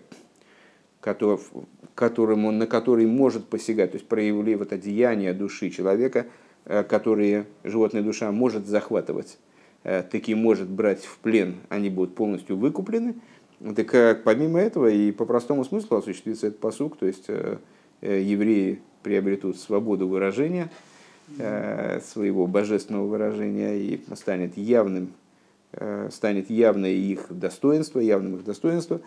[0.99, 6.26] который, он, на который может посягать, то есть проявили вот одеяние души человека,
[6.65, 9.38] э, которые животная душа может захватывать,
[9.84, 13.15] э, таки может брать в плен, они будут полностью выкуплены.
[13.76, 17.28] Так помимо этого и по простому смыслу осуществится этот посук, то есть
[18.01, 20.72] евреи приобретут свободу выражения,
[21.36, 25.11] своего божественного выражения и станет явным
[26.09, 29.01] станет явное их достоинство, явным их достоинство,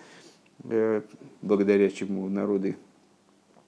[0.64, 1.02] э,
[1.40, 2.76] благодаря чему народы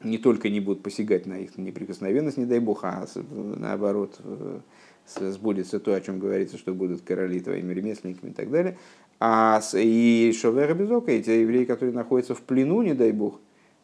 [0.02, 4.60] не только не будут посягать на их неприкосновенность, не дай бог, а наоборот э,
[5.06, 8.78] сбудется то, о чем говорится, что будут короли твоими ремесленниками и так далее.
[9.18, 13.40] А и Шовера Безока, эти евреи, которые находятся в плену, не дай бог,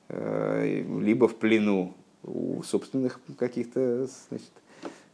[0.09, 1.95] либо в плену
[2.25, 4.70] у собственных каких-то значит, Э,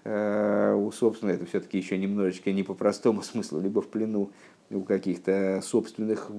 [0.06, 4.30] у собственного, это все-таки еще немножечко не по простому смыслу, либо в плену
[4.70, 6.30] у каких-то собственных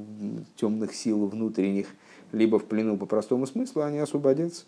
[0.56, 1.88] темных сил внутренних,
[2.32, 4.66] либо в плену по простому смыслу, они освободятся.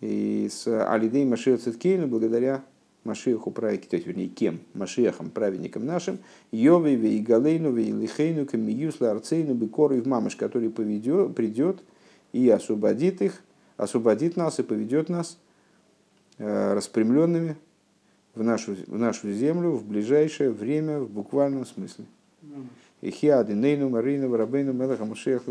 [0.00, 2.62] И с Алидей Машиах Циткейну, благодаря
[3.04, 4.60] Машиаху праведнику, то есть, вернее, кем?
[4.74, 6.18] Машиахом, праведником нашим,
[6.50, 11.82] Йове, Вейгалейну, Вейлихейну, Камиюсла, Арцейну, Бекору и в Мамаш, который поведет, придет
[12.32, 13.42] и освободит их,
[13.76, 15.38] освободит нас и поведет нас
[16.38, 17.56] э, распрямленными
[18.36, 22.04] в нашу, в нашу землю в ближайшее время в буквальном смысле.
[23.00, 25.42] И хиады нейну марину рабейну мелаха мушеях